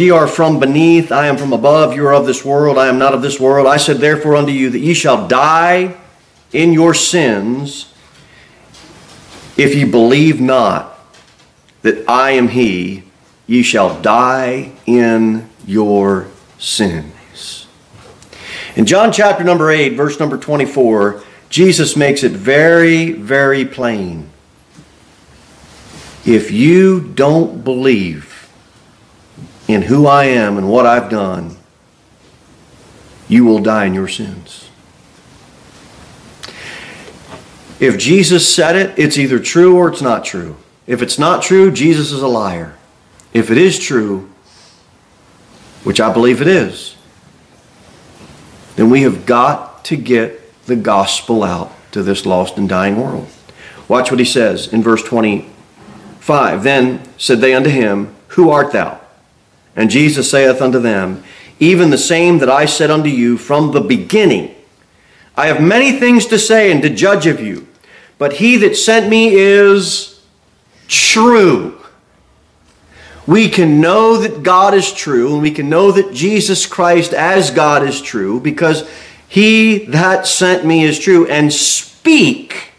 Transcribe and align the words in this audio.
ye 0.00 0.10
are 0.10 0.26
from 0.26 0.58
beneath, 0.58 1.12
I 1.12 1.26
am 1.26 1.36
from 1.36 1.52
above, 1.52 1.94
you 1.94 2.06
are 2.06 2.14
of 2.14 2.26
this 2.26 2.44
world, 2.44 2.78
I 2.78 2.88
am 2.88 2.98
not 2.98 3.14
of 3.14 3.22
this 3.22 3.38
world. 3.38 3.66
I 3.66 3.76
said 3.76 3.98
therefore 3.98 4.34
unto 4.34 4.52
you 4.52 4.70
that 4.70 4.78
ye 4.78 4.94
shall 4.94 5.28
die 5.28 5.96
in 6.52 6.72
your 6.72 6.94
sins 6.94 7.92
if 9.56 9.74
ye 9.74 9.84
believe 9.84 10.40
not 10.40 10.98
that 11.82 12.08
I 12.08 12.32
am 12.32 12.48
he, 12.48 13.04
ye 13.46 13.62
shall 13.62 14.00
die 14.00 14.72
in 14.86 15.48
your 15.66 16.28
sins. 16.58 17.66
In 18.76 18.86
John 18.86 19.12
chapter 19.12 19.44
number 19.44 19.70
8, 19.70 19.90
verse 19.90 20.18
number 20.18 20.38
24, 20.38 21.22
Jesus 21.48 21.96
makes 21.96 22.22
it 22.22 22.32
very, 22.32 23.12
very 23.12 23.64
plain. 23.64 24.30
If 26.24 26.50
you 26.50 27.00
don't 27.00 27.64
believe 27.64 28.29
in 29.72 29.82
who 29.82 30.06
I 30.06 30.24
am 30.24 30.58
and 30.58 30.70
what 30.70 30.86
I've 30.86 31.10
done, 31.10 31.56
you 33.28 33.44
will 33.44 33.60
die 33.60 33.86
in 33.86 33.94
your 33.94 34.08
sins. 34.08 34.68
If 37.78 37.96
Jesus 37.96 38.52
said 38.52 38.76
it, 38.76 38.98
it's 38.98 39.16
either 39.16 39.38
true 39.38 39.76
or 39.76 39.88
it's 39.88 40.02
not 40.02 40.24
true. 40.24 40.56
If 40.86 41.00
it's 41.00 41.18
not 41.18 41.42
true, 41.42 41.70
Jesus 41.70 42.12
is 42.12 42.20
a 42.20 42.28
liar. 42.28 42.76
If 43.32 43.50
it 43.50 43.56
is 43.56 43.78
true, 43.78 44.28
which 45.84 46.00
I 46.00 46.12
believe 46.12 46.42
it 46.42 46.48
is, 46.48 46.96
then 48.76 48.90
we 48.90 49.02
have 49.02 49.24
got 49.24 49.84
to 49.86 49.96
get 49.96 50.64
the 50.66 50.76
gospel 50.76 51.42
out 51.42 51.72
to 51.92 52.02
this 52.02 52.26
lost 52.26 52.56
and 52.58 52.68
dying 52.68 53.00
world. 53.00 53.28
Watch 53.88 54.10
what 54.10 54.20
he 54.20 54.26
says 54.26 54.72
in 54.72 54.82
verse 54.82 55.02
25. 55.02 56.62
Then 56.62 57.02
said 57.16 57.40
they 57.40 57.54
unto 57.54 57.70
him, 57.70 58.14
Who 58.28 58.50
art 58.50 58.72
thou? 58.72 58.99
And 59.76 59.90
Jesus 59.90 60.30
saith 60.30 60.60
unto 60.60 60.78
them, 60.78 61.22
Even 61.58 61.90
the 61.90 61.98
same 61.98 62.38
that 62.38 62.50
I 62.50 62.66
said 62.66 62.90
unto 62.90 63.08
you 63.08 63.38
from 63.38 63.72
the 63.72 63.80
beginning. 63.80 64.54
I 65.36 65.46
have 65.46 65.62
many 65.62 65.92
things 65.92 66.26
to 66.26 66.38
say 66.38 66.70
and 66.70 66.82
to 66.82 66.90
judge 66.90 67.26
of 67.26 67.40
you, 67.40 67.66
but 68.18 68.34
he 68.34 68.56
that 68.58 68.76
sent 68.76 69.08
me 69.08 69.34
is 69.34 70.22
true. 70.88 71.80
We 73.26 73.48
can 73.48 73.80
know 73.80 74.16
that 74.16 74.42
God 74.42 74.74
is 74.74 74.92
true, 74.92 75.34
and 75.34 75.42
we 75.42 75.52
can 75.52 75.68
know 75.68 75.92
that 75.92 76.12
Jesus 76.12 76.66
Christ 76.66 77.12
as 77.12 77.50
God 77.50 77.84
is 77.84 78.02
true, 78.02 78.40
because 78.40 78.90
he 79.28 79.84
that 79.86 80.26
sent 80.26 80.66
me 80.66 80.82
is 80.82 80.98
true, 80.98 81.26
and 81.28 81.52
speak 81.52 82.72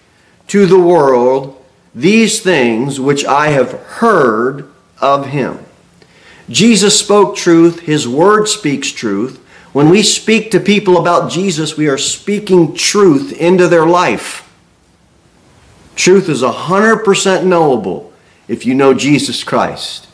to 0.48 0.66
the 0.66 0.80
world 0.80 1.58
these 1.96 2.42
things 2.42 3.00
which 3.00 3.24
I 3.24 3.48
have 3.48 3.72
heard 3.72 4.70
of 5.00 5.28
him. 5.28 5.60
Jesus 6.52 7.00
spoke 7.00 7.36
truth, 7.36 7.82
his 7.82 8.08
word 8.08 8.48
speaks 8.48 8.90
truth. 8.90 9.38
When 9.74 9.90
we 9.90 10.04
speak 10.04 10.52
to 10.52 10.60
people 10.60 10.98
about 10.98 11.32
Jesus, 11.32 11.78
we 11.78 11.88
are 11.88 11.98
speaking 11.98 12.76
truth 12.76 13.32
into 13.32 13.70
their 13.70 13.86
life. 13.86 14.48
Truth 15.96 16.28
is 16.28 16.42
100% 16.42 17.46
knowable 17.46 18.12
if 18.48 18.66
you 18.66 18.76
know 18.76 18.94
Jesus 18.94 19.44
Christ. 19.44 20.08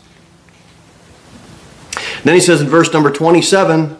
Then 2.23 2.35
he 2.35 2.39
says 2.39 2.61
in 2.61 2.67
verse 2.67 2.93
number 2.93 3.11
27 3.11 3.97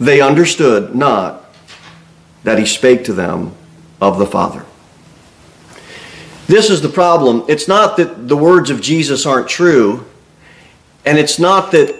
they 0.00 0.20
understood 0.20 0.94
not 0.94 1.44
that 2.42 2.58
he 2.58 2.66
spake 2.66 3.04
to 3.04 3.12
them 3.12 3.54
of 4.00 4.18
the 4.18 4.26
Father. 4.26 4.64
This 6.46 6.68
is 6.68 6.82
the 6.82 6.88
problem. 6.88 7.44
It's 7.48 7.68
not 7.68 7.96
that 7.96 8.28
the 8.28 8.36
words 8.36 8.70
of 8.70 8.80
Jesus 8.80 9.24
aren't 9.24 9.48
true, 9.48 10.04
and 11.04 11.18
it's 11.18 11.38
not 11.38 11.72
that 11.72 11.94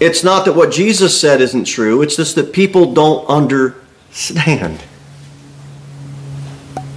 it's 0.00 0.24
not 0.24 0.44
that 0.46 0.54
what 0.54 0.72
Jesus 0.72 1.20
said 1.20 1.40
isn't 1.40 1.64
true, 1.64 2.02
it's 2.02 2.16
just 2.16 2.34
that 2.34 2.52
people 2.52 2.92
don't 2.92 3.24
understand. 3.26 4.82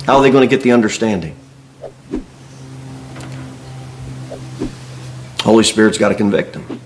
How 0.05 0.17
are 0.17 0.21
they 0.23 0.31
going 0.31 0.47
to 0.47 0.55
get 0.55 0.63
the 0.63 0.71
understanding? 0.71 1.35
Holy 5.41 5.63
Spirit's 5.63 5.99
got 5.99 6.09
to 6.09 6.15
convict 6.15 6.53
them. 6.53 6.81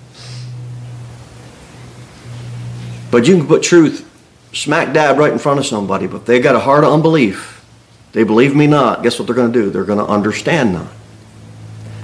But 3.12 3.26
you 3.26 3.38
can 3.38 3.48
put 3.48 3.64
truth 3.64 4.06
smack 4.52 4.94
dab 4.94 5.18
right 5.18 5.32
in 5.32 5.40
front 5.40 5.60
of 5.60 5.66
somebody, 5.66 6.08
but 6.08 6.26
they 6.26 6.40
got 6.42 6.56
a 6.56 6.60
heart 6.60 6.84
of 6.84 6.92
unbelief. 6.92 7.66
They 8.12 8.24
believe 8.24 8.56
me 8.56 8.68
not. 8.68 9.04
Guess 9.04 9.20
what 9.20 9.28
they're 9.28 9.36
going 9.36 9.54
to 9.54 9.60
do? 9.62 9.70
They're 9.70 9.86
going 9.86 10.06
to 10.06 10.12
understand 10.12 10.74
not. 10.74 10.88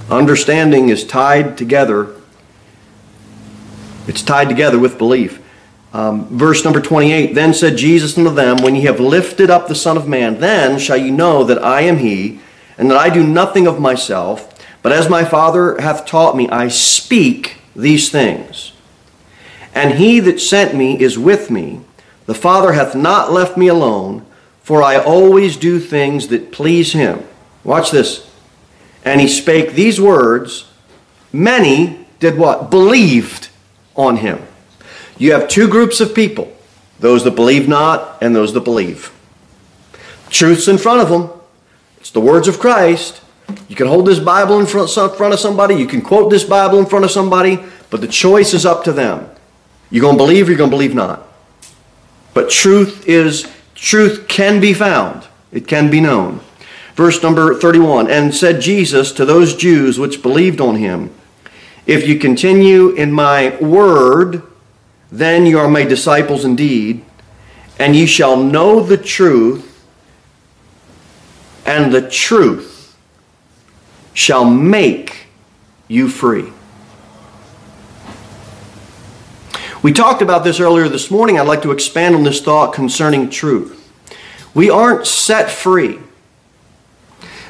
Understanding 0.10 0.90
is 0.90 1.06
tied 1.06 1.58
together. 1.58 2.16
It's 4.08 4.22
tied 4.22 4.50
together 4.50 4.78
with 4.78 4.98
belief. 4.98 5.42
Um, 5.94 6.28
verse 6.28 6.64
number 6.64 6.82
28 6.82 7.34
Then 7.34 7.54
said 7.54 7.78
Jesus 7.78 8.18
unto 8.18 8.30
them, 8.34 8.58
When 8.58 8.76
ye 8.76 8.82
have 8.82 9.00
lifted 9.00 9.50
up 9.50 9.68
the 9.68 9.76
Son 9.76 9.98
of 9.98 10.08
Man, 10.08 10.40
then 10.40 10.78
shall 10.78 10.98
ye 10.98 11.10
know 11.10 11.44
that 11.44 11.64
I 11.64 11.82
am 11.82 11.98
He, 11.98 12.40
and 12.78 12.92
that 12.92 12.98
I 12.98 13.10
do 13.10 13.26
nothing 13.26 13.66
of 13.66 13.80
myself, 13.80 14.52
but 14.82 14.92
as 14.92 15.10
my 15.10 15.26
Father 15.26 15.80
hath 15.82 16.06
taught 16.06 16.38
me, 16.38 16.48
I 16.50 16.68
speak 16.68 17.58
these 17.76 18.10
things. 18.10 18.74
And 19.74 19.96
he 19.96 20.20
that 20.22 20.40
sent 20.40 20.76
me 20.76 21.00
is 21.00 21.18
with 21.18 21.50
me. 21.50 21.82
The 22.28 22.34
Father 22.34 22.74
hath 22.74 22.96
not 22.96 23.32
left 23.32 23.58
me 23.58 23.68
alone, 23.68 24.26
for 24.64 24.82
I 24.82 24.98
always 24.98 25.58
do 25.58 25.80
things 25.80 26.28
that 26.30 26.52
please 26.52 26.94
him. 26.94 27.24
Watch 27.64 27.92
this. 27.92 28.30
And 29.06 29.22
he 29.22 29.28
spake 29.28 29.74
these 29.74 30.02
words. 30.02 30.70
Many 31.32 32.08
did 32.20 32.38
what? 32.38 32.70
Believed 32.70 33.50
on 33.96 34.18
him. 34.18 34.42
You 35.18 35.32
have 35.32 35.48
two 35.48 35.68
groups 35.68 36.02
of 36.02 36.14
people 36.14 36.52
those 37.00 37.24
that 37.26 37.36
believe 37.36 37.68
not 37.68 38.18
and 38.22 38.36
those 38.36 38.54
that 38.54 38.62
believe. 38.62 39.14
Truth's 40.30 40.68
in 40.68 40.78
front 40.78 41.02
of 41.02 41.10
them. 41.10 41.30
It's 42.00 42.12
the 42.12 42.22
words 42.22 42.48
of 42.48 42.60
Christ. 42.60 43.22
You 43.68 43.76
can 43.76 43.88
hold 43.88 44.06
this 44.06 44.20
Bible 44.20 44.60
in 44.60 44.66
front, 44.66 44.96
of 44.98 45.40
somebody, 45.40 45.76
you 45.76 45.88
can 45.88 46.02
quote 46.02 46.32
this 46.32 46.44
Bible 46.44 46.80
in 46.80 46.86
front 46.86 47.06
of 47.06 47.12
somebody, 47.12 47.60
but 47.90 48.02
the 48.02 48.08
choice 48.08 48.54
is 48.54 48.66
up 48.66 48.84
to 48.86 48.92
them. 48.92 49.30
You're 49.92 50.02
going 50.02 50.16
to 50.16 50.24
believe 50.24 50.48
or 50.48 50.52
you're 50.52 50.58
going 50.58 50.72
to 50.72 50.76
believe 50.76 50.96
not. 50.96 51.28
But 52.34 52.50
truth 52.50 53.08
is, 53.08 53.52
truth 53.76 54.28
can 54.28 54.60
be 54.60 54.74
found, 54.74 55.28
it 55.52 55.68
can 55.68 55.90
be 55.90 56.02
known. 56.02 56.42
Verse 56.96 57.22
number 57.22 57.54
31 57.54 58.10
And 58.10 58.34
said 58.34 58.62
Jesus 58.62 59.12
to 59.14 59.26
those 59.26 59.56
Jews 59.56 60.00
which 60.00 60.22
believed 60.22 60.62
on 60.62 60.78
him, 60.78 61.12
If 61.86 62.08
you 62.08 62.18
continue 62.18 62.90
in 62.90 63.12
my 63.12 63.58
word, 63.58 64.42
then 65.12 65.46
you 65.46 65.60
are 65.60 65.68
my 65.68 65.84
disciples 65.84 66.44
indeed, 66.44 67.06
and 67.78 67.96
ye 67.96 68.06
shall 68.06 68.38
know 68.38 68.82
the 68.82 68.98
truth, 68.98 69.86
and 71.66 71.94
the 71.94 72.10
truth 72.10 72.98
shall 74.14 74.46
make 74.46 75.28
you 75.88 76.08
free. 76.08 76.52
We 79.84 79.92
talked 79.92 80.22
about 80.24 80.44
this 80.44 80.60
earlier 80.60 80.88
this 80.88 81.12
morning. 81.12 81.38
I'd 81.38 81.48
like 81.48 81.62
to 81.62 81.72
expand 81.72 82.16
on 82.16 82.24
this 82.24 82.42
thought 82.42 82.74
concerning 82.74 83.30
truth. 83.30 83.82
We 84.56 84.70
aren't 84.70 85.06
set 85.06 85.52
free. 85.52 86.00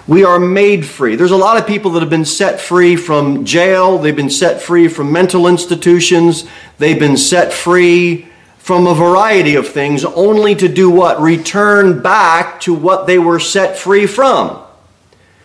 We 0.07 0.23
are 0.23 0.39
made 0.39 0.85
free. 0.85 1.15
There's 1.15 1.31
a 1.31 1.37
lot 1.37 1.57
of 1.57 1.65
people 1.65 1.91
that 1.91 2.01
have 2.01 2.11
been 2.11 2.25
set 2.25 2.61
free 2.61 2.95
from 2.95 3.43
jail, 3.43 3.97
they've 3.97 4.15
been 4.15 4.29
set 4.29 4.61
free 4.61 4.87
from 4.87 5.11
mental 5.11 5.47
institutions, 5.47 6.45
they've 6.77 6.99
been 6.99 7.17
set 7.17 7.51
free 7.51 8.27
from 8.59 8.85
a 8.85 8.93
variety 8.93 9.55
of 9.55 9.67
things, 9.67 10.05
only 10.05 10.53
to 10.55 10.67
do 10.67 10.91
what? 10.91 11.19
Return 11.19 12.03
back 12.03 12.59
to 12.61 12.73
what 12.73 13.07
they 13.07 13.17
were 13.17 13.39
set 13.39 13.77
free 13.77 14.05
from. 14.05 14.61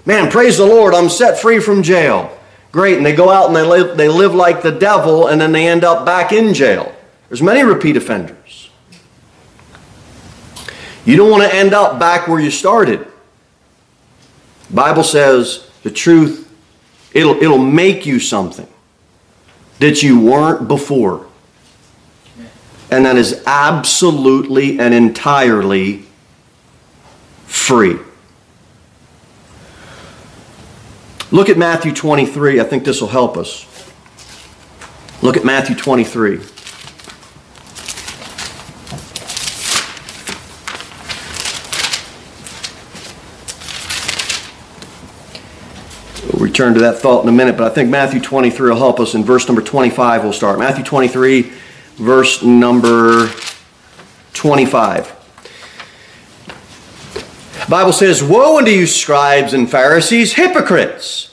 Man, 0.05 0.31
praise 0.31 0.59
the 0.59 0.67
Lord, 0.67 0.95
I'm 0.95 1.09
set 1.09 1.39
free 1.39 1.61
from 1.61 1.83
jail. 1.83 2.37
Great, 2.73 2.99
and 2.99 3.05
they 3.05 3.15
go 3.15 3.31
out 3.31 3.47
and 3.47 3.57
they 3.57 3.63
live, 3.63 3.97
they 3.97 4.09
live 4.09 4.35
like 4.35 4.63
the 4.63 4.71
devil, 4.71 5.27
and 5.27 5.41
then 5.41 5.53
they 5.53 5.67
end 5.67 5.85
up 5.85 6.05
back 6.05 6.33
in 6.33 6.55
jail. 6.55 6.95
There's 7.29 7.43
many 7.43 7.63
repeat 7.63 7.97
offenders. 7.97 8.71
You 11.05 11.17
don't 11.17 11.31
want 11.31 11.43
to 11.43 11.55
end 11.55 11.73
up 11.73 11.99
back 11.99 12.29
where 12.29 12.41
you 12.41 12.51
started. 12.51 13.07
Bible 14.73 15.03
says 15.03 15.69
the 15.83 15.91
truth, 15.91 16.53
it'll, 17.13 17.37
it'll 17.43 17.59
make 17.59 18.07
you 18.07 18.21
something 18.21 18.69
that 19.79 20.03
you 20.03 20.21
weren't 20.21 20.69
before. 20.69 21.27
And 22.91 23.07
that 23.07 23.17
is 23.17 23.43
absolutely 23.47 24.81
and 24.81 24.93
entirely 24.93 26.05
free. 27.47 27.99
Look 31.31 31.49
at 31.49 31.57
Matthew 31.57 31.93
23. 31.93 32.61
I 32.61 32.65
think 32.65 32.85
this 32.85 33.01
will 33.01 33.09
help 33.09 33.37
us. 33.37 33.67
Look 35.23 35.37
at 35.37 35.45
Matthew 35.45 35.77
23. 35.77 36.41
Return 46.41 46.75
to 46.75 46.81
that 46.81 46.99
thought 46.99 47.23
in 47.23 47.29
a 47.29 47.33
minute, 47.33 47.57
but 47.57 47.71
I 47.71 47.75
think 47.75 47.91
Matthew 47.91 48.21
23 48.21 48.71
will 48.71 48.77
help 48.77 48.99
us. 48.99 49.15
In 49.15 49.23
verse 49.23 49.47
number 49.47 49.63
25, 49.63 50.25
we'll 50.25 50.33
start. 50.33 50.59
Matthew 50.59 50.85
23, 50.85 51.53
verse 51.97 52.43
number 52.43 53.31
25. 54.33 55.17
The 57.65 57.71
Bible 57.71 57.93
says, 57.93 58.23
Woe 58.23 58.59
unto 58.59 58.71
you, 58.71 58.87
scribes 58.87 59.53
and 59.53 59.71
Pharisees, 59.71 60.33
hypocrites! 60.33 61.27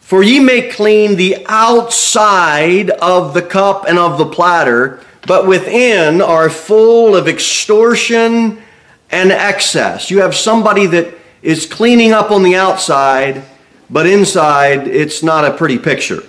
For 0.00 0.22
ye 0.22 0.40
make 0.40 0.72
clean 0.72 1.16
the 1.16 1.44
outside 1.46 2.88
of 2.88 3.34
the 3.34 3.42
cup 3.42 3.84
and 3.86 3.98
of 3.98 4.16
the 4.16 4.24
platter, 4.24 5.00
but 5.26 5.46
within 5.46 6.22
are 6.22 6.48
full 6.48 7.14
of 7.14 7.28
extortion 7.28 8.62
and 9.10 9.30
excess. 9.30 10.10
You 10.10 10.22
have 10.22 10.34
somebody 10.34 10.86
that 10.86 11.14
is 11.42 11.66
cleaning 11.66 12.12
up 12.12 12.30
on 12.30 12.42
the 12.42 12.56
outside, 12.56 13.44
but 13.90 14.06
inside 14.06 14.86
it's 14.88 15.22
not 15.22 15.44
a 15.44 15.52
pretty 15.52 15.78
picture. 15.78 16.22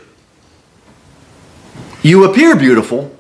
You 2.02 2.24
appear 2.24 2.56
beautiful. 2.56 3.16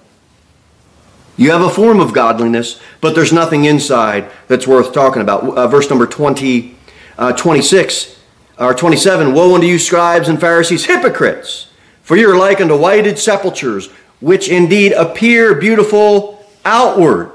You 1.38 1.52
have 1.52 1.62
a 1.62 1.70
form 1.70 2.00
of 2.00 2.14
godliness, 2.14 2.82
but 3.02 3.16
there's 3.16 3.32
nothing 3.32 3.66
inside 3.66 4.30
that's 4.48 4.68
worth 4.68 4.94
talking 4.94 5.22
about. 5.22 5.44
Uh, 5.58 5.68
verse 5.68 5.90
number 5.90 6.06
20, 6.06 6.76
uh, 7.18 7.34
26 7.34 8.20
or 8.58 8.74
27 8.74 9.34
Woe 9.34 9.56
unto 9.56 9.68
you, 9.68 9.80
scribes 9.80 10.28
and 10.28 10.40
Pharisees, 10.40 10.86
hypocrites! 10.86 11.68
For 12.04 12.18
you 12.18 12.30
are 12.30 12.38
like 12.38 12.60
unto 12.60 12.76
whited 12.76 13.18
sepulchres, 13.18 13.88
which 14.20 14.50
indeed 14.50 14.92
appear 14.94 15.56
beautiful 15.56 16.46
outward, 16.66 17.32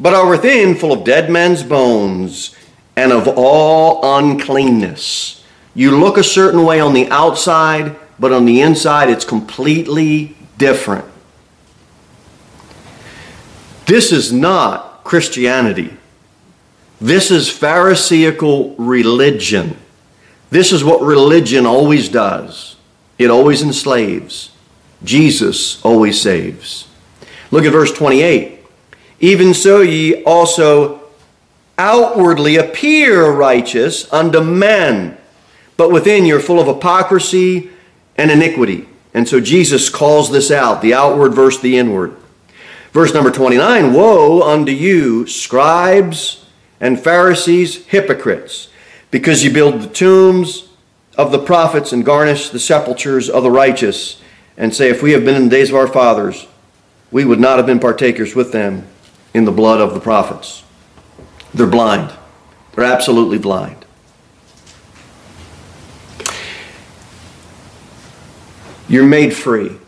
but 0.00 0.14
are 0.14 0.28
within 0.28 0.74
full 0.74 0.92
of 0.92 1.04
dead 1.04 1.30
men's 1.30 1.62
bones 1.62 2.54
and 2.96 3.12
of 3.12 3.28
all 3.28 4.18
uncleanness. 4.18 5.43
You 5.74 5.98
look 5.98 6.16
a 6.16 6.24
certain 6.24 6.64
way 6.64 6.80
on 6.80 6.94
the 6.94 7.08
outside, 7.10 7.96
but 8.18 8.32
on 8.32 8.44
the 8.44 8.60
inside 8.60 9.10
it's 9.10 9.24
completely 9.24 10.36
different. 10.56 11.04
This 13.86 14.12
is 14.12 14.32
not 14.32 15.04
Christianity. 15.04 15.96
This 17.00 17.30
is 17.30 17.50
Pharisaical 17.50 18.74
religion. 18.76 19.76
This 20.50 20.72
is 20.72 20.84
what 20.84 21.02
religion 21.02 21.66
always 21.66 22.08
does 22.08 22.74
it 23.18 23.30
always 23.30 23.62
enslaves. 23.62 24.50
Jesus 25.02 25.82
always 25.84 26.20
saves. 26.20 26.88
Look 27.50 27.64
at 27.64 27.72
verse 27.72 27.92
28. 27.92 28.58
Even 29.20 29.54
so, 29.54 29.80
ye 29.80 30.22
also 30.24 31.00
outwardly 31.78 32.56
appear 32.56 33.30
righteous 33.30 34.12
unto 34.12 34.40
men, 34.40 35.16
but 35.76 35.90
within 35.90 36.24
you're 36.24 36.40
full 36.40 36.60
of 36.60 36.66
hypocrisy 36.66 37.70
and 38.16 38.30
iniquity. 38.30 38.88
And 39.12 39.28
so 39.28 39.40
Jesus 39.40 39.88
calls 39.88 40.30
this 40.30 40.50
out 40.50 40.82
the 40.82 40.94
outward 40.94 41.34
versus 41.34 41.62
the 41.62 41.78
inward. 41.78 42.16
Verse 42.92 43.14
number 43.14 43.30
29 43.30 43.92
Woe 43.92 44.42
unto 44.42 44.72
you, 44.72 45.26
scribes 45.26 46.46
and 46.80 47.00
Pharisees, 47.00 47.86
hypocrites! 47.86 48.68
because 49.14 49.44
you 49.44 49.50
build 49.52 49.80
the 49.80 49.86
tombs 49.86 50.66
of 51.16 51.30
the 51.30 51.38
prophets 51.38 51.92
and 51.92 52.04
garnish 52.04 52.50
the 52.50 52.58
sepulchres 52.58 53.30
of 53.30 53.44
the 53.44 53.50
righteous, 53.50 54.20
and 54.56 54.74
say, 54.74 54.90
If 54.90 55.04
we 55.04 55.12
have 55.12 55.24
been 55.24 55.36
in 55.36 55.44
the 55.44 55.56
days 55.56 55.70
of 55.70 55.76
our 55.76 55.86
fathers, 55.86 56.48
we 57.12 57.24
would 57.24 57.38
not 57.38 57.58
have 57.58 57.66
been 57.66 57.78
partakers 57.78 58.34
with 58.34 58.50
them 58.50 58.88
in 59.32 59.44
the 59.44 59.52
blood 59.52 59.80
of 59.80 59.94
the 59.94 60.00
prophets. 60.00 60.64
They're 61.54 61.68
blind. 61.68 62.12
They're 62.74 62.84
absolutely 62.84 63.38
blind. 63.38 63.83
You're 68.88 69.06
made 69.06 69.34
free. 69.34 69.78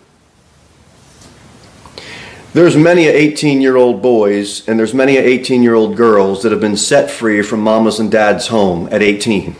There's 2.57 2.75
many 2.75 3.07
18 3.07 3.61
year 3.61 3.77
old 3.77 4.01
boys 4.01 4.67
and 4.67 4.79
there's 4.79 4.95
many 4.95 5.19
18 5.19 5.63
year 5.63 5.75
old 5.75 5.95
girls 5.95 6.43
that 6.43 6.53
have 6.53 6.61
been 6.61 6.79
set 6.79 7.11
free 7.11 7.43
from 7.43 7.61
mama's 7.61 8.01
and 8.01 8.11
dad's 8.11 8.47
home 8.47 8.89
at 8.91 9.03
18. 9.03 9.55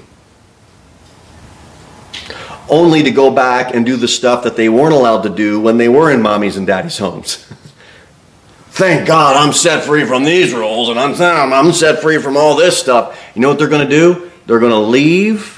Only 2.71 3.03
to 3.03 3.11
go 3.11 3.31
back 3.31 3.75
and 3.75 3.85
do 3.85 3.97
the 3.97 4.09
stuff 4.09 4.45
that 4.45 4.57
they 4.57 4.71
weren't 4.71 4.95
allowed 4.95 5.25
to 5.25 5.29
do 5.29 5.61
when 5.61 5.77
they 5.77 5.91
were 5.91 6.11
in 6.11 6.23
mommy's 6.23 6.57
and 6.57 6.67
daddy's 6.67 6.97
homes. 6.97 7.37
Thank 8.71 9.07
God 9.07 9.37
I'm 9.37 9.53
set 9.53 9.85
free 9.85 10.07
from 10.07 10.25
these 10.25 10.55
rules 10.55 10.89
and 10.89 10.99
I'm, 10.99 11.53
I'm 11.53 11.73
set 11.73 12.01
free 12.01 12.17
from 12.17 12.39
all 12.39 12.57
this 12.57 12.79
stuff. 12.79 13.23
You 13.35 13.43
know 13.43 13.49
what 13.49 13.59
they're 13.59 13.69
going 13.69 13.87
to 13.87 13.95
do? 13.95 14.31
They're 14.47 14.59
going 14.59 14.73
to 14.73 14.79
leave 14.79 15.56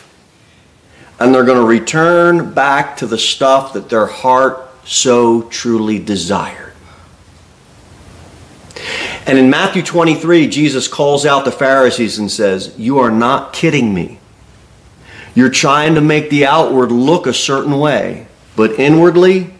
and 1.20 1.34
they're 1.34 1.44
going 1.44 1.58
to 1.58 1.64
return 1.64 2.52
back 2.52 2.96
to 2.98 3.06
the 3.06 3.18
stuff 3.18 3.72
that 3.72 3.88
their 3.88 4.06
heart 4.06 4.64
so 4.84 5.42
truly 5.42 5.98
desired. 5.98 6.72
And 9.26 9.36
in 9.36 9.50
Matthew 9.50 9.82
23, 9.82 10.48
Jesus 10.48 10.88
calls 10.88 11.26
out 11.26 11.44
the 11.44 11.52
Pharisees 11.52 12.18
and 12.18 12.30
says, 12.30 12.74
You 12.78 12.98
are 13.00 13.10
not 13.10 13.52
kidding 13.52 13.92
me. 13.92 14.18
You're 15.34 15.50
trying 15.50 15.96
to 15.96 16.00
make 16.00 16.30
the 16.30 16.46
outward 16.46 16.90
look 16.90 17.26
a 17.26 17.34
certain 17.34 17.78
way, 17.78 18.26
but 18.56 18.78
inwardly, 18.78 19.52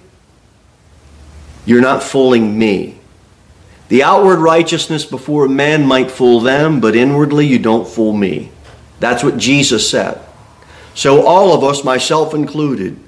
you're 1.66 1.82
not 1.82 2.02
fooling 2.02 2.58
me. 2.58 2.98
The 3.88 4.02
outward 4.02 4.38
righteousness 4.38 5.04
before 5.04 5.48
man 5.48 5.86
might 5.86 6.10
fool 6.10 6.40
them, 6.40 6.80
but 6.80 6.96
inwardly, 6.96 7.46
you 7.46 7.58
don't 7.58 7.86
fool 7.86 8.12
me. 8.12 8.50
That's 9.00 9.22
what 9.22 9.36
Jesus 9.36 9.88
said. 9.88 10.20
So, 10.98 11.24
all 11.24 11.52
of 11.54 11.62
us, 11.62 11.84
myself 11.84 12.34
included, 12.34 12.98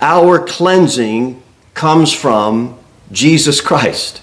our 0.00 0.38
cleansing 0.38 1.42
comes 1.74 2.14
from 2.14 2.78
Jesus 3.12 3.60
Christ 3.60 4.22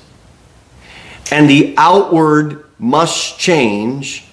and 1.31 1.47
the 1.47 1.75
outward 1.77 2.65
must 2.79 3.37
change, 3.37 4.25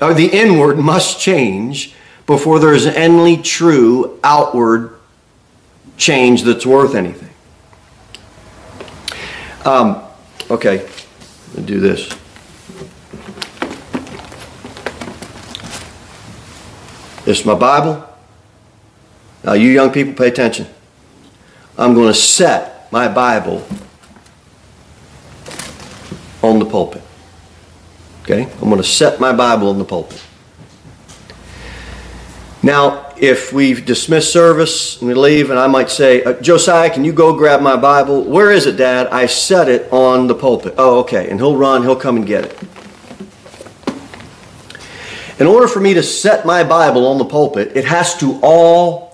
or 0.00 0.14
the 0.14 0.28
inward 0.28 0.78
must 0.78 1.20
change 1.20 1.94
before 2.26 2.58
there 2.58 2.72
is 2.72 2.86
any 2.86 3.36
true 3.36 4.18
outward 4.24 4.96
change 5.98 6.42
that's 6.44 6.64
worth 6.64 6.94
anything. 6.94 7.28
Um, 9.66 10.02
okay, 10.50 10.88
do 11.66 11.80
this. 11.80 12.08
This 17.26 17.40
is 17.40 17.44
my 17.44 17.54
Bible. 17.54 18.05
Now, 19.46 19.52
you 19.52 19.70
young 19.70 19.92
people, 19.92 20.12
pay 20.12 20.26
attention. 20.26 20.66
I'm 21.78 21.94
going 21.94 22.08
to 22.08 22.18
set 22.18 22.90
my 22.90 23.06
Bible 23.06 23.64
on 26.42 26.58
the 26.58 26.64
pulpit. 26.64 27.02
Okay? 28.22 28.50
I'm 28.60 28.68
going 28.68 28.78
to 28.78 28.82
set 28.82 29.20
my 29.20 29.32
Bible 29.32 29.68
on 29.68 29.78
the 29.78 29.84
pulpit. 29.84 30.20
Now, 32.64 33.14
if 33.16 33.52
we 33.52 33.80
dismiss 33.80 34.32
service 34.32 34.98
and 34.98 35.06
we 35.06 35.14
leave, 35.14 35.50
and 35.50 35.60
I 35.60 35.68
might 35.68 35.90
say, 35.90 36.24
uh, 36.24 36.32
Josiah, 36.40 36.90
can 36.90 37.04
you 37.04 37.12
go 37.12 37.32
grab 37.36 37.60
my 37.60 37.76
Bible? 37.76 38.24
Where 38.24 38.50
is 38.50 38.66
it, 38.66 38.76
Dad? 38.76 39.06
I 39.08 39.26
set 39.26 39.68
it 39.68 39.92
on 39.92 40.26
the 40.26 40.34
pulpit. 40.34 40.74
Oh, 40.76 40.98
okay. 41.00 41.30
And 41.30 41.38
he'll 41.38 41.56
run, 41.56 41.82
he'll 41.82 41.94
come 41.94 42.16
and 42.16 42.26
get 42.26 42.46
it. 42.46 42.58
In 45.38 45.46
order 45.46 45.68
for 45.68 45.78
me 45.78 45.94
to 45.94 46.02
set 46.02 46.44
my 46.44 46.64
Bible 46.64 47.06
on 47.06 47.18
the 47.18 47.24
pulpit, 47.24 47.76
it 47.76 47.84
has 47.84 48.16
to 48.16 48.40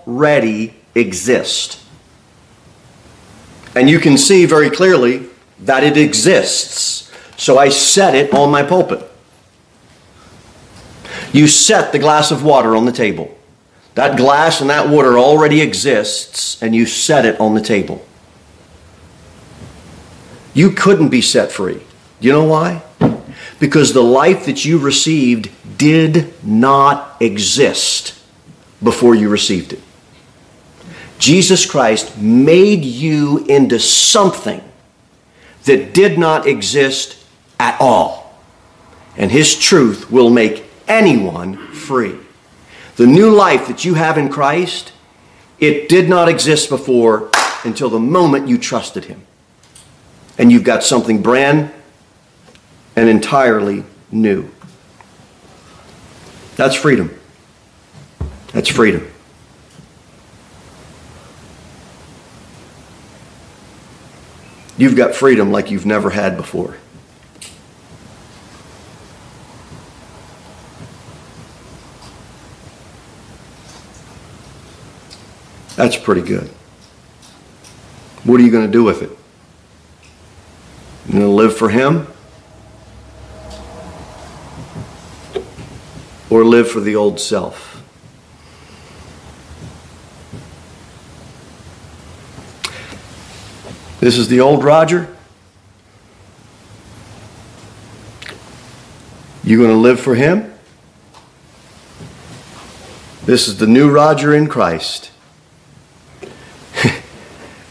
already 0.07 0.75
exist. 0.95 1.79
And 3.75 3.89
you 3.89 3.99
can 3.99 4.17
see 4.17 4.45
very 4.45 4.69
clearly 4.69 5.27
that 5.59 5.83
it 5.83 5.97
exists. 5.97 7.11
So 7.37 7.57
I 7.57 7.69
set 7.69 8.15
it 8.15 8.33
on 8.33 8.51
my 8.51 8.63
pulpit. 8.63 9.09
You 11.31 11.47
set 11.47 11.91
the 11.91 11.99
glass 11.99 12.31
of 12.31 12.43
water 12.43 12.75
on 12.75 12.85
the 12.85 12.91
table. 12.91 13.35
That 13.95 14.17
glass 14.17 14.61
and 14.61 14.69
that 14.69 14.89
water 14.89 15.17
already 15.17 15.61
exists, 15.61 16.61
and 16.61 16.75
you 16.75 16.85
set 16.85 17.25
it 17.25 17.39
on 17.39 17.53
the 17.53 17.61
table. 17.61 18.05
You 20.53 20.71
couldn't 20.71 21.09
be 21.09 21.21
set 21.21 21.51
free. 21.51 21.81
Do 22.21 22.27
you 22.27 22.31
know 22.31 22.45
why? 22.45 22.83
Because 23.59 23.93
the 23.93 24.03
life 24.03 24.45
that 24.45 24.65
you 24.65 24.77
received 24.77 25.49
did 25.77 26.33
not 26.43 27.17
exist 27.19 28.19
before 28.81 29.15
you 29.15 29.29
received 29.29 29.73
it. 29.73 29.81
Jesus 31.23 31.65
Christ 31.65 32.17
made 32.17 32.83
you 32.83 33.45
into 33.47 33.79
something 33.79 34.61
that 35.63 35.93
did 35.93 36.19
not 36.19 36.45
exist 36.45 37.17
at 37.57 37.79
all. 37.79 38.37
And 39.15 39.31
His 39.31 39.57
truth 39.57 40.11
will 40.11 40.29
make 40.29 40.65
anyone 40.85 41.55
free. 41.69 42.17
The 42.97 43.07
new 43.07 43.29
life 43.31 43.69
that 43.69 43.85
you 43.85 43.93
have 43.93 44.17
in 44.17 44.27
Christ, 44.27 44.91
it 45.59 45.87
did 45.87 46.09
not 46.09 46.27
exist 46.27 46.67
before 46.67 47.29
until 47.63 47.89
the 47.89 48.01
moment 48.01 48.49
you 48.49 48.57
trusted 48.57 49.05
Him. 49.05 49.21
And 50.37 50.51
you've 50.51 50.65
got 50.65 50.83
something 50.83 51.21
brand 51.21 51.71
and 52.97 53.07
entirely 53.07 53.85
new. 54.11 54.51
That's 56.57 56.75
freedom. 56.75 57.17
That's 58.51 58.67
freedom. 58.67 59.09
You've 64.77 64.95
got 64.95 65.15
freedom 65.15 65.51
like 65.51 65.71
you've 65.71 65.85
never 65.85 66.09
had 66.09 66.37
before. 66.37 66.77
That's 75.75 75.97
pretty 75.97 76.21
good. 76.21 76.49
What 78.23 78.39
are 78.39 78.43
you 78.43 78.51
going 78.51 78.65
to 78.65 78.71
do 78.71 78.83
with 78.83 79.01
it? 79.01 79.09
You 81.07 81.13
going 81.13 81.23
to 81.23 81.27
live 81.27 81.57
for 81.57 81.69
Him? 81.69 82.07
Or 86.29 86.45
live 86.45 86.69
for 86.69 86.79
the 86.79 86.95
old 86.95 87.19
self? 87.19 87.72
This 94.03 94.17
is 94.17 94.27
the 94.27 94.41
old 94.41 94.65
Roger. 94.65 95.07
You 99.45 99.57
going 99.57 99.69
to 99.69 99.77
live 99.77 99.97
for 99.97 100.13
him? 100.13 100.53
This 103.23 103.47
is 103.47 103.59
the 103.59 103.65
new 103.65 103.89
Roger 103.89 104.35
in 104.35 104.47
Christ. 104.47 105.09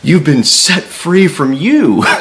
You've 0.02 0.24
been 0.24 0.42
set 0.42 0.84
free 0.84 1.28
from 1.28 1.52
you. 1.52 2.02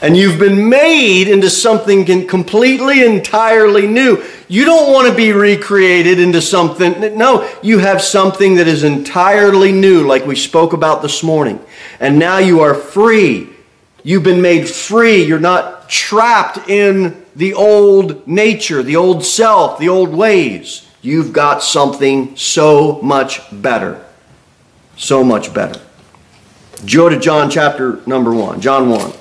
and 0.00 0.16
you've 0.16 0.38
been 0.38 0.70
made 0.70 1.28
into 1.28 1.50
something 1.50 2.26
completely, 2.26 3.04
entirely 3.04 3.86
new. 3.86 4.24
You 4.52 4.66
don't 4.66 4.92
want 4.92 5.08
to 5.08 5.14
be 5.14 5.32
recreated 5.32 6.20
into 6.20 6.42
something. 6.42 7.16
No, 7.16 7.50
you 7.62 7.78
have 7.78 8.02
something 8.02 8.56
that 8.56 8.68
is 8.68 8.84
entirely 8.84 9.72
new, 9.72 10.06
like 10.06 10.26
we 10.26 10.36
spoke 10.36 10.74
about 10.74 11.00
this 11.00 11.22
morning. 11.22 11.58
And 11.98 12.18
now 12.18 12.36
you 12.36 12.60
are 12.60 12.74
free. 12.74 13.48
You've 14.02 14.24
been 14.24 14.42
made 14.42 14.68
free. 14.68 15.24
You're 15.24 15.40
not 15.40 15.88
trapped 15.88 16.68
in 16.68 17.24
the 17.34 17.54
old 17.54 18.28
nature, 18.28 18.82
the 18.82 18.96
old 18.96 19.24
self, 19.24 19.78
the 19.78 19.88
old 19.88 20.10
ways. 20.10 20.86
You've 21.00 21.32
got 21.32 21.62
something 21.62 22.36
so 22.36 23.00
much 23.00 23.40
better. 23.50 24.04
So 24.98 25.24
much 25.24 25.54
better. 25.54 25.80
Go 26.92 27.08
to 27.08 27.18
John 27.18 27.48
chapter 27.48 28.02
number 28.04 28.34
1. 28.34 28.60
John 28.60 28.90
1. 28.90 29.12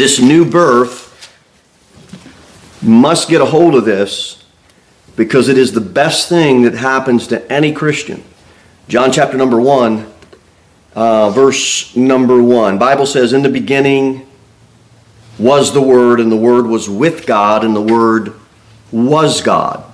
This 0.00 0.18
new 0.18 0.46
birth 0.46 1.38
must 2.80 3.28
get 3.28 3.42
a 3.42 3.44
hold 3.44 3.74
of 3.74 3.84
this 3.84 4.42
because 5.14 5.50
it 5.50 5.58
is 5.58 5.74
the 5.74 5.80
best 5.82 6.26
thing 6.26 6.62
that 6.62 6.72
happens 6.72 7.26
to 7.26 7.52
any 7.52 7.70
Christian. 7.70 8.24
John 8.88 9.12
chapter 9.12 9.36
number 9.36 9.60
1, 9.60 10.10
uh, 10.94 11.28
verse 11.28 11.94
number 11.94 12.42
1. 12.42 12.78
Bible 12.78 13.04
says, 13.04 13.34
In 13.34 13.42
the 13.42 13.50
beginning 13.50 14.26
was 15.38 15.74
the 15.74 15.82
Word, 15.82 16.18
and 16.18 16.32
the 16.32 16.36
Word 16.36 16.66
was 16.66 16.88
with 16.88 17.26
God, 17.26 17.62
and 17.62 17.76
the 17.76 17.82
Word 17.82 18.32
was 18.90 19.42
God. 19.42 19.84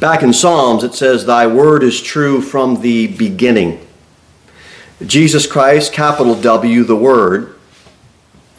Back 0.00 0.24
in 0.24 0.32
Psalms, 0.32 0.82
it 0.82 0.94
says, 0.94 1.24
Thy 1.24 1.46
word 1.46 1.84
is 1.84 2.02
true 2.02 2.42
from 2.42 2.80
the 2.80 3.06
beginning. 3.06 3.87
Jesus 5.06 5.46
Christ, 5.46 5.92
capital 5.92 6.34
W, 6.34 6.82
the 6.82 6.96
Word, 6.96 7.56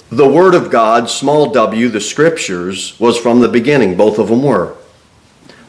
the 0.10 0.27
Word 0.27 0.55
of 0.55 0.72
God, 0.72 1.10
small 1.10 1.51
w, 1.51 1.89
the 1.89 2.01
Scriptures, 2.01 3.00
was 3.00 3.17
from 3.17 3.41
the 3.41 3.50
beginning. 3.50 3.98
Both 3.98 4.17
of 4.17 4.29
them 4.29 4.43
were. 4.43 4.75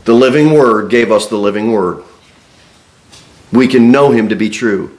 The 0.05 0.15
living 0.15 0.53
Word 0.53 0.91
gave 0.91 1.11
us 1.11 1.27
the 1.27 1.37
living 1.37 1.73
Word. 1.73 2.05
We 3.53 3.67
can 3.67 3.91
know 3.91 4.12
Him 4.12 4.29
to 4.29 4.37
be 4.37 4.49
true. 4.49 4.97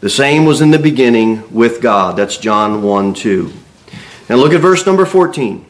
The 0.00 0.10
same 0.10 0.46
was 0.46 0.62
in 0.62 0.70
the 0.70 0.78
beginning 0.78 1.52
with 1.52 1.82
God. 1.82 2.16
That's 2.16 2.38
John 2.38 2.82
1 2.82 3.14
2. 3.14 3.52
Now 4.30 4.36
look 4.36 4.52
at 4.52 4.60
verse 4.60 4.86
number 4.86 5.04
14. 5.04 5.66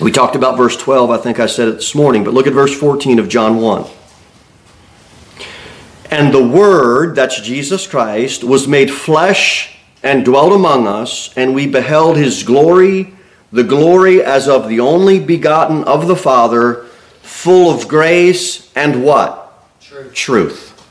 We 0.00 0.12
talked 0.12 0.36
about 0.36 0.56
verse 0.56 0.76
12, 0.76 1.10
I 1.10 1.18
think 1.18 1.40
I 1.40 1.46
said 1.46 1.68
it 1.68 1.74
this 1.74 1.94
morning, 1.94 2.22
but 2.24 2.32
look 2.32 2.46
at 2.46 2.52
verse 2.52 2.76
14 2.76 3.18
of 3.18 3.28
John 3.28 3.60
1. 3.60 3.84
And 6.10 6.32
the 6.32 6.46
Word, 6.46 7.14
that's 7.14 7.40
Jesus 7.40 7.86
Christ, 7.86 8.42
was 8.42 8.66
made 8.66 8.90
flesh 8.90 9.76
and 10.02 10.24
dwelt 10.24 10.52
among 10.52 10.86
us, 10.86 11.36
and 11.36 11.54
we 11.54 11.66
beheld 11.66 12.16
his 12.16 12.42
glory, 12.42 13.14
the 13.52 13.64
glory 13.64 14.22
as 14.22 14.48
of 14.48 14.68
the 14.68 14.80
only 14.80 15.20
begotten 15.20 15.84
of 15.84 16.06
the 16.06 16.16
Father, 16.16 16.86
full 17.22 17.70
of 17.70 17.88
grace 17.88 18.72
and 18.74 19.04
what? 19.04 19.52
Truth. 19.80 20.14
Truth. 20.14 20.86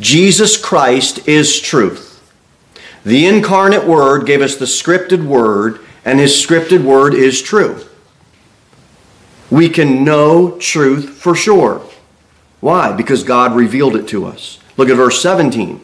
Jesus 0.00 0.56
Christ 0.56 1.26
is 1.28 1.60
truth. 1.60 2.10
The 3.04 3.26
incarnate 3.26 3.84
Word 3.84 4.26
gave 4.26 4.42
us 4.42 4.56
the 4.56 4.64
scripted 4.64 5.24
Word, 5.24 5.80
and 6.04 6.18
his 6.18 6.32
scripted 6.32 6.82
Word 6.82 7.14
is 7.14 7.40
true. 7.40 7.82
We 9.50 9.68
can 9.68 10.04
know 10.04 10.58
truth 10.58 11.10
for 11.10 11.34
sure. 11.34 11.86
Why? 12.64 12.92
Because 12.92 13.24
God 13.24 13.54
revealed 13.54 13.94
it 13.94 14.08
to 14.08 14.24
us. 14.24 14.58
Look 14.78 14.88
at 14.88 14.96
verse 14.96 15.20
17. 15.20 15.82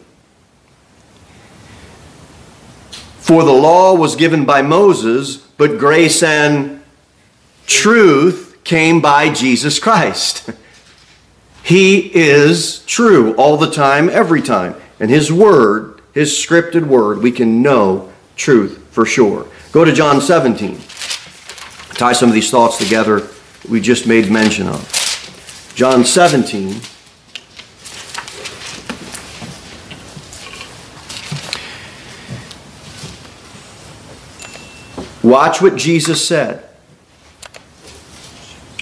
For 3.18 3.42
the 3.42 3.52
law 3.52 3.94
was 3.94 4.16
given 4.16 4.46
by 4.46 4.62
Moses, 4.62 5.36
but 5.36 5.78
grace 5.78 6.22
and 6.22 6.82
truth 7.66 8.56
came 8.64 9.02
by 9.02 9.30
Jesus 9.30 9.78
Christ. 9.78 10.48
He 11.62 12.10
is 12.16 12.82
true 12.86 13.34
all 13.34 13.58
the 13.58 13.70
time, 13.70 14.08
every 14.08 14.40
time. 14.40 14.74
And 14.98 15.10
His 15.10 15.30
Word, 15.30 16.00
His 16.14 16.32
scripted 16.32 16.86
Word, 16.86 17.18
we 17.18 17.30
can 17.30 17.60
know 17.60 18.10
truth 18.36 18.82
for 18.90 19.04
sure. 19.04 19.46
Go 19.70 19.84
to 19.84 19.92
John 19.92 20.22
17. 20.22 20.80
Tie 21.90 22.12
some 22.14 22.30
of 22.30 22.34
these 22.34 22.50
thoughts 22.50 22.78
together 22.78 23.28
we 23.68 23.82
just 23.82 24.06
made 24.06 24.30
mention 24.30 24.68
of. 24.68 24.99
John 25.80 26.04
17. 26.04 26.78
Watch 35.22 35.62
what 35.62 35.76
Jesus 35.76 36.22
said. 36.28 36.68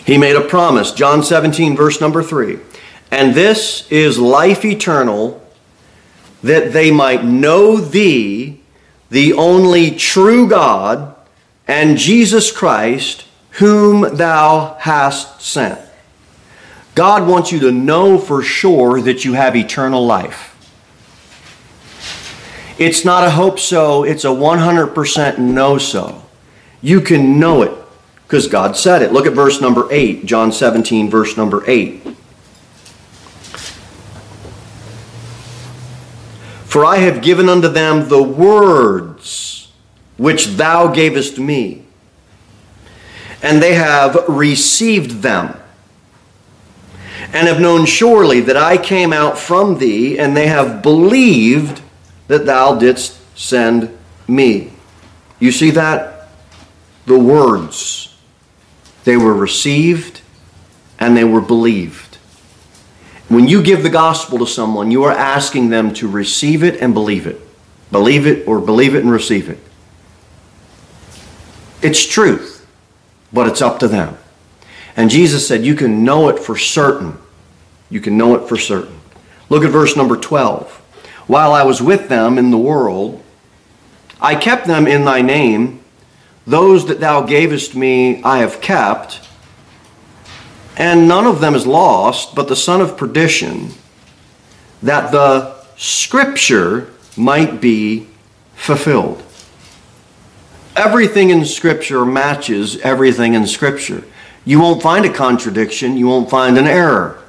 He 0.04 0.18
made 0.18 0.34
a 0.34 0.40
promise. 0.40 0.90
John 0.90 1.22
17, 1.22 1.76
verse 1.76 2.00
number 2.00 2.20
3. 2.20 2.58
And 3.12 3.32
this 3.32 3.86
is 3.92 4.18
life 4.18 4.64
eternal, 4.64 5.40
that 6.42 6.72
they 6.72 6.90
might 6.90 7.24
know 7.24 7.76
thee, 7.76 8.60
the 9.08 9.34
only 9.34 9.92
true 9.92 10.48
God, 10.48 11.14
and 11.68 11.96
Jesus 11.96 12.50
Christ, 12.50 13.24
whom 13.50 14.16
thou 14.16 14.76
hast 14.80 15.40
sent. 15.40 15.87
God 16.98 17.28
wants 17.28 17.52
you 17.52 17.60
to 17.60 17.70
know 17.70 18.18
for 18.18 18.42
sure 18.42 19.00
that 19.02 19.24
you 19.24 19.34
have 19.34 19.54
eternal 19.54 20.04
life. 20.04 20.56
It's 22.76 23.04
not 23.04 23.22
a 23.22 23.30
hope 23.30 23.60
so, 23.60 24.02
it's 24.02 24.24
a 24.24 24.34
100% 24.34 25.38
know 25.38 25.78
so. 25.78 26.24
You 26.82 27.00
can 27.00 27.38
know 27.38 27.62
it 27.62 27.70
because 28.24 28.48
God 28.48 28.76
said 28.76 29.00
it. 29.02 29.12
Look 29.12 29.26
at 29.26 29.32
verse 29.32 29.60
number 29.60 29.86
8, 29.92 30.26
John 30.26 30.50
17, 30.50 31.08
verse 31.08 31.36
number 31.36 31.62
8. 31.70 32.02
For 36.64 36.84
I 36.84 36.96
have 36.96 37.22
given 37.22 37.48
unto 37.48 37.68
them 37.68 38.08
the 38.08 38.24
words 38.24 39.70
which 40.16 40.46
thou 40.46 40.88
gavest 40.88 41.38
me, 41.38 41.84
and 43.40 43.62
they 43.62 43.74
have 43.74 44.24
received 44.26 45.22
them 45.22 45.57
and 47.32 47.46
have 47.46 47.60
known 47.60 47.84
surely 47.86 48.40
that 48.40 48.56
I 48.56 48.78
came 48.78 49.12
out 49.12 49.38
from 49.38 49.78
thee, 49.78 50.18
and 50.18 50.36
they 50.36 50.46
have 50.46 50.82
believed 50.82 51.82
that 52.28 52.46
thou 52.46 52.74
didst 52.74 53.18
send 53.38 53.96
me. 54.26 54.72
You 55.40 55.52
see 55.52 55.70
that? 55.70 56.28
The 57.06 57.18
words. 57.18 58.16
They 59.04 59.16
were 59.16 59.34
received 59.34 60.20
and 60.98 61.16
they 61.16 61.24
were 61.24 61.40
believed. 61.40 62.16
When 63.28 63.46
you 63.46 63.62
give 63.62 63.82
the 63.82 63.90
gospel 63.90 64.38
to 64.38 64.46
someone, 64.46 64.90
you 64.90 65.04
are 65.04 65.12
asking 65.12 65.70
them 65.70 65.94
to 65.94 66.08
receive 66.08 66.62
it 66.62 66.80
and 66.80 66.92
believe 66.92 67.26
it. 67.26 67.40
Believe 67.90 68.26
it 68.26 68.46
or 68.46 68.60
believe 68.60 68.94
it 68.94 69.02
and 69.02 69.10
receive 69.10 69.48
it. 69.48 69.58
It's 71.80 72.04
truth, 72.06 72.66
but 73.32 73.46
it's 73.46 73.62
up 73.62 73.78
to 73.78 73.88
them. 73.88 74.17
And 74.98 75.08
Jesus 75.08 75.46
said, 75.46 75.64
You 75.64 75.76
can 75.76 76.04
know 76.04 76.28
it 76.28 76.40
for 76.40 76.56
certain. 76.56 77.16
You 77.88 78.00
can 78.00 78.18
know 78.18 78.34
it 78.34 78.48
for 78.48 78.56
certain. 78.56 79.00
Look 79.48 79.64
at 79.64 79.70
verse 79.70 79.96
number 79.96 80.16
12. 80.16 80.70
While 81.28 81.52
I 81.52 81.62
was 81.62 81.80
with 81.80 82.08
them 82.08 82.36
in 82.36 82.50
the 82.50 82.58
world, 82.58 83.22
I 84.20 84.34
kept 84.34 84.66
them 84.66 84.86
in 84.86 85.04
thy 85.04 85.22
name. 85.22 85.80
those 86.46 86.86
that 86.86 86.98
thou 86.98 87.20
gavest 87.20 87.76
me 87.76 88.22
I 88.24 88.38
have 88.38 88.60
kept, 88.60 89.20
and 90.76 91.06
none 91.06 91.26
of 91.26 91.40
them 91.40 91.54
is 91.54 91.66
lost, 91.66 92.34
but 92.34 92.48
the 92.48 92.56
son 92.56 92.80
of 92.80 92.96
perdition, 92.96 93.68
that 94.82 95.12
the 95.12 95.54
scripture 95.76 96.90
might 97.16 97.60
be 97.60 98.06
fulfilled. 98.54 99.22
Everything 100.74 101.30
in 101.30 101.44
Scripture 101.44 102.04
matches 102.04 102.78
everything 102.80 103.34
in 103.34 103.46
Scripture. 103.46 104.04
You 104.48 104.60
won't 104.60 104.82
find 104.82 105.04
a 105.04 105.12
contradiction, 105.12 105.98
you 105.98 106.06
won't 106.06 106.30
find 106.30 106.56
an 106.56 106.66
error. 106.66 107.22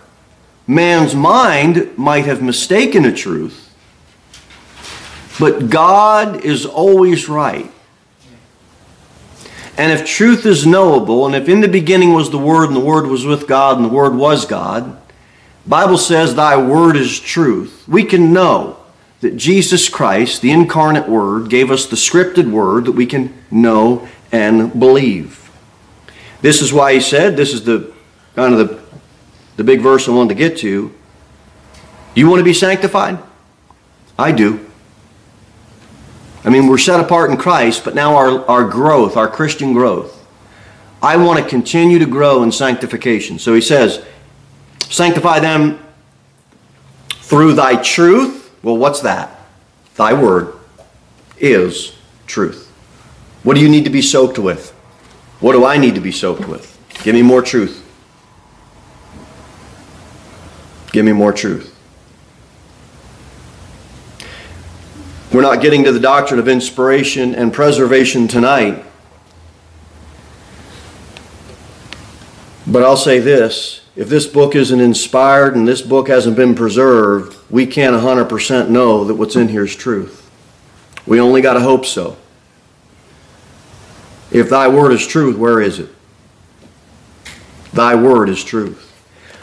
Man's 0.66 1.14
mind 1.14 1.98
might 1.98 2.24
have 2.24 2.42
mistaken 2.42 3.04
a 3.04 3.14
truth, 3.14 3.76
but 5.38 5.70
God 5.70 6.46
is 6.46 6.66
always 6.66 7.28
right. 7.28 7.70
And 9.78 9.92
if 9.92 10.08
truth 10.08 10.46
is 10.46 10.66
knowable, 10.66 11.26
and 11.26 11.36
if 11.36 11.50
in 11.50 11.60
the 11.60 11.68
beginning 11.68 12.14
was 12.14 12.30
the 12.30 12.38
Word, 12.38 12.68
and 12.68 12.76
the 12.78 12.80
Word 12.80 13.08
was 13.08 13.26
with 13.26 13.50
God, 13.50 13.76
and 13.76 13.84
the 13.84 13.94
Word 13.94 14.16
was 14.16 14.46
God, 14.46 14.98
Bible 15.68 15.98
says, 15.98 16.36
Thy 16.36 16.56
Word 16.56 16.96
is 16.96 17.20
truth. 17.20 17.84
We 17.86 18.06
can 18.06 18.32
know 18.32 18.78
that 19.20 19.36
Jesus 19.36 19.90
Christ, 19.90 20.42
the 20.42 20.52
incarnate 20.52 21.10
Word, 21.10 21.50
gave 21.50 21.70
us 21.70 21.86
the 21.86 21.98
scripted 21.98 22.50
Word 22.50 22.86
that 22.86 22.94
we 22.94 23.06
can 23.06 23.34
know 23.52 24.08
and 24.32 24.80
believe. 24.80 25.39
This 26.42 26.62
is 26.62 26.72
why 26.72 26.94
he 26.94 27.02
said, 27.02 27.36
this 27.36 27.54
is 27.54 27.64
the 27.64 27.94
kind 28.36 28.54
of 28.54 28.68
the, 28.68 28.82
the 29.58 29.64
big 29.64 29.82
verse 29.82 30.08
I 30.08 30.12
wanted 30.12 30.30
to 30.30 30.36
get 30.36 30.58
to. 30.60 30.94
You 32.16 32.30
want 32.30 32.40
to 32.40 32.44
be 32.44 32.54
sanctified? 32.54 33.20
I 34.18 34.32
do. 34.32 34.66
I 36.44 36.50
mean, 36.50 36.68
we're 36.68 36.78
set 36.78 37.00
apart 37.00 37.32
in 37.32 37.38
Christ, 37.38 37.84
but 37.84 37.96
now 37.96 38.16
our, 38.16 38.46
our 38.48 38.68
growth, 38.68 39.18
our 39.18 39.28
Christian 39.28 39.74
growth, 39.74 40.16
I 41.02 41.18
want 41.18 41.40
to 41.40 41.48
continue 41.48 42.00
to 42.00 42.06
grow 42.06 42.44
in 42.44 42.52
sanctification. 42.52 43.40
So 43.40 43.54
he 43.54 43.62
says, 43.62 44.04
sanctify 44.80 45.40
them 45.40 45.80
through 47.22 47.54
thy 47.54 47.82
truth 47.82 48.40
well, 48.62 48.78
what's 48.78 49.02
that? 49.02 49.40
Thy 49.96 50.14
word 50.14 50.54
is 51.38 51.96
truth. 52.28 52.68
What 53.44 53.56
do 53.56 53.62
you 53.62 53.70
need 53.70 53.86
to 53.86 53.90
be 53.90 54.02
soaked 54.02 54.38
with? 54.38 54.76
What 55.40 55.54
do 55.54 55.66
I 55.66 55.78
need 55.78 55.96
to 55.96 56.02
be 56.02 56.12
soaked 56.12 56.48
with? 56.48 56.78
Give 57.04 57.16
me 57.16 57.22
more 57.22 57.42
truth. 57.42 57.86
Give 60.92 61.06
me 61.06 61.14
more 61.14 61.32
truth. 61.32 61.76
We're 65.32 65.42
not 65.42 65.62
getting 65.62 65.84
to 65.84 65.92
the 65.92 66.00
doctrine 66.00 66.40
of 66.40 66.48
inspiration 66.48 67.36
and 67.36 67.54
preservation 67.54 68.28
tonight. 68.28 68.84
But 72.66 72.84
I'll 72.84 72.98
say 72.98 73.20
this 73.20 73.82
if 73.96 74.10
this 74.10 74.26
book 74.26 74.56
isn't 74.56 74.80
inspired 74.80 75.56
and 75.56 75.68
this 75.68 75.82
book 75.82 76.08
hasn't 76.08 76.36
been 76.36 76.56
preserved, 76.56 77.38
we 77.50 77.66
can't 77.66 77.96
100% 77.96 78.70
know 78.70 79.04
that 79.04 79.16
what's 79.16 79.36
in 79.36 79.50
here 79.50 79.66
is 79.66 79.76
truth. 79.76 80.30
We 81.06 81.20
only 81.20 81.42
got 81.42 81.54
to 81.54 81.62
hope 81.62 81.86
so. 81.86 82.18
If 84.32 84.50
thy 84.50 84.68
word 84.68 84.92
is 84.92 85.06
truth, 85.06 85.38
where 85.38 85.62
is 85.62 85.80
it? 85.80 85.90
Thy 87.74 87.96
word 87.96 88.30
is 88.30 88.44
truth. 88.44 88.86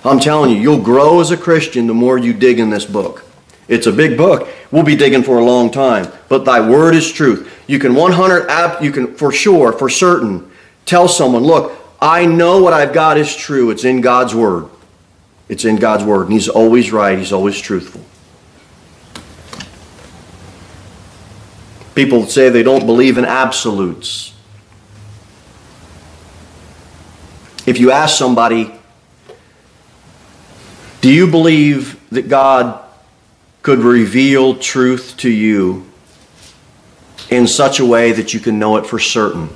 I'm 0.05 0.21
telling 0.21 0.51
you, 0.51 0.57
you'll 0.57 0.83
grow 0.83 1.21
as 1.21 1.31
a 1.31 1.37
Christian 1.37 1.87
the 1.87 1.95
more 1.95 2.19
you 2.19 2.33
dig 2.33 2.61
in 2.61 2.71
this 2.71 2.85
book. 2.85 3.25
It's 3.69 3.87
a 3.89 3.93
big 3.93 4.17
book. 4.17 4.49
We'll 4.71 4.85
be 4.85 4.95
digging 4.95 5.25
for 5.25 5.39
a 5.39 5.45
long 5.45 5.71
time. 5.71 6.13
But 6.29 6.45
thy 6.45 6.67
word 6.69 6.95
is 6.95 7.11
truth. 7.11 7.53
You 7.67 7.81
can 7.81 7.95
100 7.95 8.49
app 8.49 8.83
you 8.83 8.93
can 8.93 9.15
for 9.15 9.33
sure, 9.33 9.73
for 9.73 9.89
certain, 9.89 10.49
tell 10.85 11.09
someone, 11.09 11.43
look, 11.43 11.73
I 12.01 12.27
know 12.27 12.63
what 12.63 12.73
I've 12.73 12.93
got 12.93 13.19
is 13.19 13.35
true. 13.35 13.71
It's 13.71 13.85
in 13.85 14.01
God's 14.01 14.35
Word. 14.35 14.69
It's 15.49 15.65
in 15.65 15.77
God's 15.77 16.05
Word. 16.05 16.25
And 16.25 16.33
He's 16.33 16.49
always 16.49 16.93
right, 16.93 17.19
He's 17.19 17.33
always 17.33 17.59
truthful. 17.61 18.03
People 21.95 22.27
say 22.27 22.51
they 22.51 22.63
don't 22.63 22.85
believe 22.85 23.17
in 23.17 23.25
absolutes. 23.25 24.36
If 27.67 27.81
you 27.81 27.91
ask 27.91 28.17
somebody, 28.17 28.73
do 31.01 31.13
you 31.13 31.27
believe 31.29 32.01
that 32.11 32.29
God 32.29 32.81
could 33.63 33.81
reveal 33.81 34.57
truth 34.57 35.17
to 35.19 35.29
you 35.29 35.85
in 37.29 37.49
such 37.49 37.81
a 37.81 37.85
way 37.85 38.13
that 38.13 38.33
you 38.33 38.39
can 38.39 38.61
know 38.61 38.77
it 38.77 38.87
for 38.87 39.01
certain? 39.01 39.49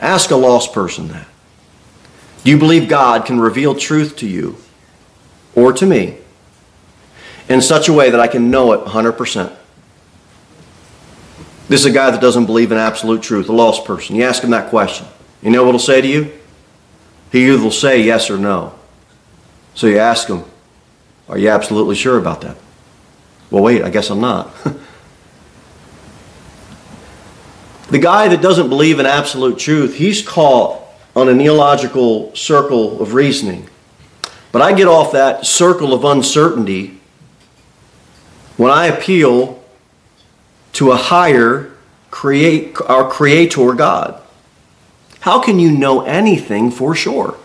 Ask 0.00 0.32
a 0.32 0.36
lost 0.36 0.72
person 0.72 1.08
that. 1.08 1.28
Do 2.42 2.50
you 2.50 2.58
believe 2.58 2.88
God 2.88 3.24
can 3.24 3.38
reveal 3.38 3.76
truth 3.76 4.16
to 4.16 4.28
you 4.28 4.56
or 5.54 5.72
to 5.74 5.86
me 5.86 6.18
in 7.48 7.62
such 7.62 7.88
a 7.88 7.92
way 7.92 8.10
that 8.10 8.18
I 8.18 8.26
can 8.26 8.50
know 8.50 8.72
it 8.72 8.84
100%? 8.84 9.56
This 11.68 11.80
is 11.80 11.86
a 11.86 11.92
guy 11.92 12.10
that 12.10 12.20
doesn't 12.20 12.46
believe 12.46 12.72
in 12.72 12.78
absolute 12.78 13.22
truth, 13.22 13.48
a 13.48 13.52
lost 13.52 13.84
person. 13.84 14.16
You 14.16 14.24
ask 14.24 14.42
him 14.42 14.50
that 14.50 14.70
question. 14.70 15.06
You 15.40 15.50
know 15.50 15.62
what 15.62 15.70
he'll 15.70 15.78
say 15.78 16.00
to 16.00 16.08
you? 16.08 16.32
He 17.32 17.48
either 17.48 17.60
will 17.62 17.70
say 17.70 18.02
yes 18.02 18.30
or 18.30 18.38
no. 18.38 18.74
So 19.74 19.86
you 19.86 19.98
ask 19.98 20.28
him, 20.28 20.44
Are 21.28 21.38
you 21.38 21.48
absolutely 21.48 21.96
sure 21.96 22.18
about 22.18 22.42
that? 22.42 22.58
Well, 23.50 23.62
wait, 23.62 23.82
I 23.82 23.90
guess 23.90 24.10
I'm 24.10 24.20
not. 24.20 24.54
the 27.90 27.98
guy 27.98 28.28
that 28.28 28.40
doesn't 28.40 28.68
believe 28.68 29.00
in 29.00 29.06
absolute 29.06 29.58
truth, 29.58 29.96
he's 29.96 30.20
caught 30.26 30.80
on 31.16 31.28
a 31.28 31.34
neological 31.34 32.34
circle 32.36 33.00
of 33.02 33.14
reasoning. 33.14 33.68
But 34.52 34.62
I 34.62 34.72
get 34.74 34.86
off 34.86 35.12
that 35.12 35.46
circle 35.46 35.94
of 35.94 36.04
uncertainty 36.04 37.00
when 38.56 38.70
I 38.70 38.86
appeal 38.86 39.62
to 40.74 40.92
a 40.92 40.96
higher 40.96 41.72
create 42.10 42.76
our 42.86 43.08
creator 43.10 43.72
God. 43.72 44.21
How 45.22 45.38
can 45.38 45.60
you 45.60 45.70
know 45.70 46.00
anything 46.00 46.72
for 46.72 46.96
sure? 46.96 47.38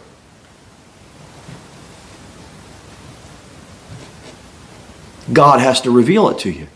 God 5.31 5.59
has 5.59 5.79
to 5.81 5.91
reveal 5.91 6.27
it 6.29 6.39
to 6.39 6.49
you. 6.49 6.67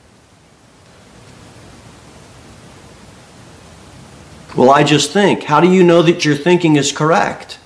Well, 4.56 4.70
I 4.70 4.84
just 4.84 5.12
think. 5.12 5.42
How 5.42 5.60
do 5.60 5.68
you 5.68 5.84
know 5.84 6.04
that 6.04 6.24
your 6.24 6.36
thinking 6.36 6.76
is 6.76 6.92
correct? 6.92 7.58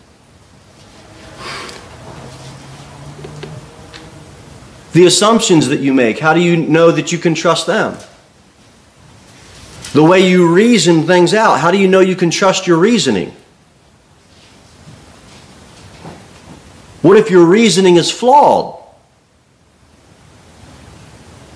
The 4.93 5.05
assumptions 5.05 5.67
that 5.67 5.81
you 5.81 5.93
make, 5.93 6.19
how 6.19 6.33
do 6.33 6.39
you 6.39 6.55
know 6.55 6.89
that 6.89 7.11
you 7.11 7.17
can 7.17 7.35
trust 7.35 7.67
them? 7.67 7.97
The 9.95 10.03
way 10.03 10.29
you 10.29 10.53
reason 10.53 11.03
things 11.03 11.33
out, 11.33 11.61
how 11.61 11.71
do 11.71 11.77
you 11.77 11.87
know 11.87 12.01
you 12.01 12.17
can 12.17 12.29
trust 12.29 12.67
your 12.67 12.77
reasoning? 12.77 13.33
What 17.01 17.15
if 17.15 17.31
your 17.31 17.45
reasoning 17.45 17.95
is 17.95 18.11
flawed? 18.11 18.83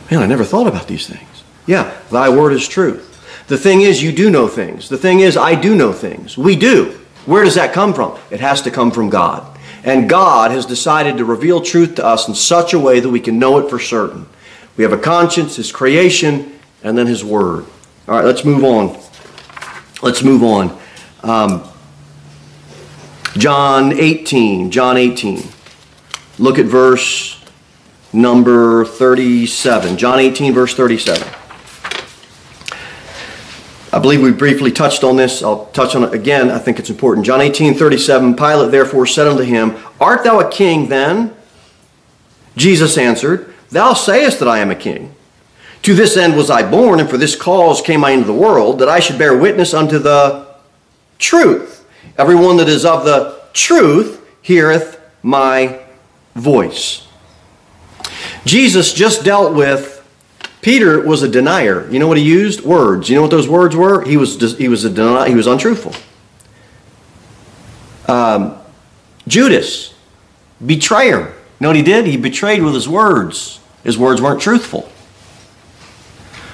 Man, 0.09 0.23
I 0.23 0.25
never 0.25 0.45
thought 0.45 0.67
about 0.67 0.87
these 0.87 1.05
things. 1.05 1.43
Yeah, 1.67 1.93
thy 2.11 2.29
word 2.29 2.53
is 2.53 2.65
truth. 2.65 3.07
The 3.49 3.57
thing 3.57 3.81
is, 3.81 4.01
you 4.01 4.13
do 4.13 4.29
know 4.29 4.47
things. 4.47 4.87
The 4.87 4.97
thing 4.97 5.19
is, 5.19 5.35
I 5.35 5.55
do 5.55 5.75
know 5.75 5.91
things. 5.91 6.37
We 6.37 6.55
do. 6.55 6.97
Where 7.25 7.43
does 7.43 7.55
that 7.55 7.73
come 7.73 7.93
from? 7.93 8.17
It 8.31 8.39
has 8.39 8.61
to 8.61 8.71
come 8.71 8.91
from 8.91 9.09
God. 9.09 9.59
And 9.83 10.09
God 10.09 10.51
has 10.51 10.65
decided 10.65 11.17
to 11.17 11.25
reveal 11.25 11.59
truth 11.59 11.95
to 11.95 12.05
us 12.05 12.29
in 12.29 12.35
such 12.35 12.73
a 12.73 12.79
way 12.79 13.01
that 13.01 13.09
we 13.09 13.19
can 13.19 13.37
know 13.37 13.57
it 13.57 13.69
for 13.69 13.79
certain. 13.79 14.27
We 14.77 14.85
have 14.85 14.93
a 14.93 14.97
conscience, 14.97 15.57
His 15.57 15.73
creation, 15.73 16.57
and 16.81 16.97
then 16.97 17.07
His 17.07 17.21
Word. 17.21 17.65
All 18.09 18.15
right, 18.15 18.25
let's 18.25 18.43
move 18.43 18.63
on. 18.63 18.99
Let's 20.01 20.23
move 20.23 20.41
on. 20.41 20.75
Um, 21.21 21.63
John 23.37 23.93
18. 23.93 24.71
John 24.71 24.97
18. 24.97 25.43
Look 26.39 26.57
at 26.57 26.65
verse 26.65 27.39
number 28.11 28.83
37. 28.83 29.95
John 29.95 30.17
18, 30.17 30.55
verse 30.55 30.73
37. 30.73 31.27
I 33.93 33.99
believe 33.99 34.23
we 34.23 34.31
briefly 34.31 34.71
touched 34.71 35.03
on 35.03 35.15
this. 35.15 35.43
I'll 35.43 35.67
touch 35.67 35.93
on 35.93 36.03
it 36.03 36.11
again. 36.11 36.49
I 36.49 36.57
think 36.57 36.79
it's 36.79 36.89
important. 36.89 37.27
John 37.27 37.41
18, 37.41 37.75
37, 37.75 38.35
Pilate 38.35 38.71
therefore 38.71 39.05
said 39.05 39.27
unto 39.27 39.43
him, 39.43 39.75
Art 40.01 40.23
thou 40.23 40.39
a 40.39 40.49
king 40.49 40.89
then? 40.89 41.35
Jesus 42.57 42.97
answered, 42.97 43.53
Thou 43.69 43.93
sayest 43.93 44.39
that 44.39 44.47
I 44.47 44.57
am 44.57 44.71
a 44.71 44.75
king. 44.75 45.13
To 45.83 45.93
this 45.93 46.17
end 46.17 46.35
was 46.35 46.49
I 46.49 46.69
born, 46.69 46.99
and 46.99 47.09
for 47.09 47.17
this 47.17 47.35
cause 47.35 47.81
came 47.81 48.03
I 48.03 48.11
into 48.11 48.25
the 48.25 48.33
world, 48.33 48.79
that 48.79 48.89
I 48.89 48.99
should 48.99 49.17
bear 49.17 49.37
witness 49.37 49.73
unto 49.73 49.97
the 49.97 50.47
truth. 51.17 51.85
Everyone 52.17 52.57
that 52.57 52.67
is 52.67 52.85
of 52.85 53.05
the 53.05 53.39
truth 53.53 54.21
heareth 54.41 54.99
my 55.23 55.79
voice. 56.35 57.07
Jesus 58.45 58.93
just 58.93 59.23
dealt 59.23 59.53
with 59.53 59.99
Peter 60.61 60.99
was 61.01 61.23
a 61.23 61.29
denier. 61.29 61.89
You 61.89 61.99
know 61.99 62.07
what 62.07 62.17
he 62.17 62.23
used? 62.23 62.61
Words. 62.61 63.09
You 63.09 63.15
know 63.15 63.21
what 63.21 63.31
those 63.31 63.47
words 63.47 63.75
were? 63.75 64.03
He 64.03 64.17
was 64.17 64.57
he 64.57 64.67
was 64.67 64.83
a 64.83 64.89
deni- 64.89 65.27
he 65.27 65.35
was 65.35 65.47
untruthful. 65.47 65.93
Um, 68.07 68.57
Judas, 69.27 69.93
betrayer. 70.65 71.19
You 71.19 71.33
know 71.61 71.69
what 71.69 71.75
he 71.75 71.83
did? 71.83 72.05
He 72.07 72.17
betrayed 72.17 72.63
with 72.63 72.73
his 72.73 72.89
words. 72.89 73.59
His 73.83 73.97
words 73.97 74.21
weren't 74.21 74.41
truthful. 74.41 74.89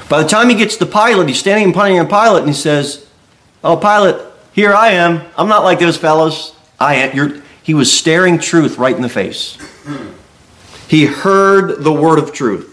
By 0.10 0.22
the 0.22 0.30
time 0.30 0.50
he 0.50 0.56
gets 0.56 0.78
to 0.78 0.86
Pilate, 0.86 1.28
he's 1.28 1.40
standing 1.40 1.70
in 1.70 1.74
front 1.74 1.98
of 1.98 2.10
Pilate 2.10 2.40
and 2.40 2.48
he 2.48 2.54
says, 2.54 3.08
"Oh, 3.64 3.78
Pilate, 3.78 4.22
here 4.54 4.74
I 4.74 4.90
am. 4.90 5.22
I'm 5.38 5.48
not 5.48 5.64
like 5.64 5.80
those 5.80 5.98
fellows. 5.98 6.54
I 6.80 6.96
am." 6.96 7.16
You're, 7.16 7.42
he 7.64 7.74
was 7.74 7.92
staring 7.92 8.38
truth 8.38 8.78
right 8.78 8.96
in 8.96 9.02
the 9.02 9.10
face. 9.10 9.58
He 10.88 11.06
heard 11.06 11.84
the 11.84 11.92
word 11.92 12.20
of 12.20 12.32
truth. 12.32 12.72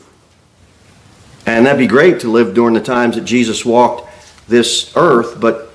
And 1.47 1.67
that'd 1.67 1.79
be 1.79 1.87
great 1.87 2.21
to 2.21 2.31
live 2.31 2.55
during 2.55 2.75
the 2.75 2.81
times 2.81 3.17
that 3.17 3.25
Jesus 3.25 3.65
walked 3.65 4.09
this 4.49 4.93
earth, 4.97 5.41
but 5.41 5.73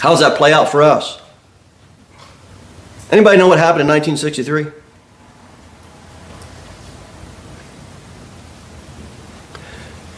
how 0.00 0.10
does 0.10 0.20
that 0.20 0.36
play 0.36 0.52
out 0.52 0.68
for 0.68 0.82
us? 0.82 1.20
Anybody 3.10 3.38
know 3.38 3.48
what 3.48 3.58
happened 3.58 3.82
in 3.82 3.88
1963? 3.88 4.66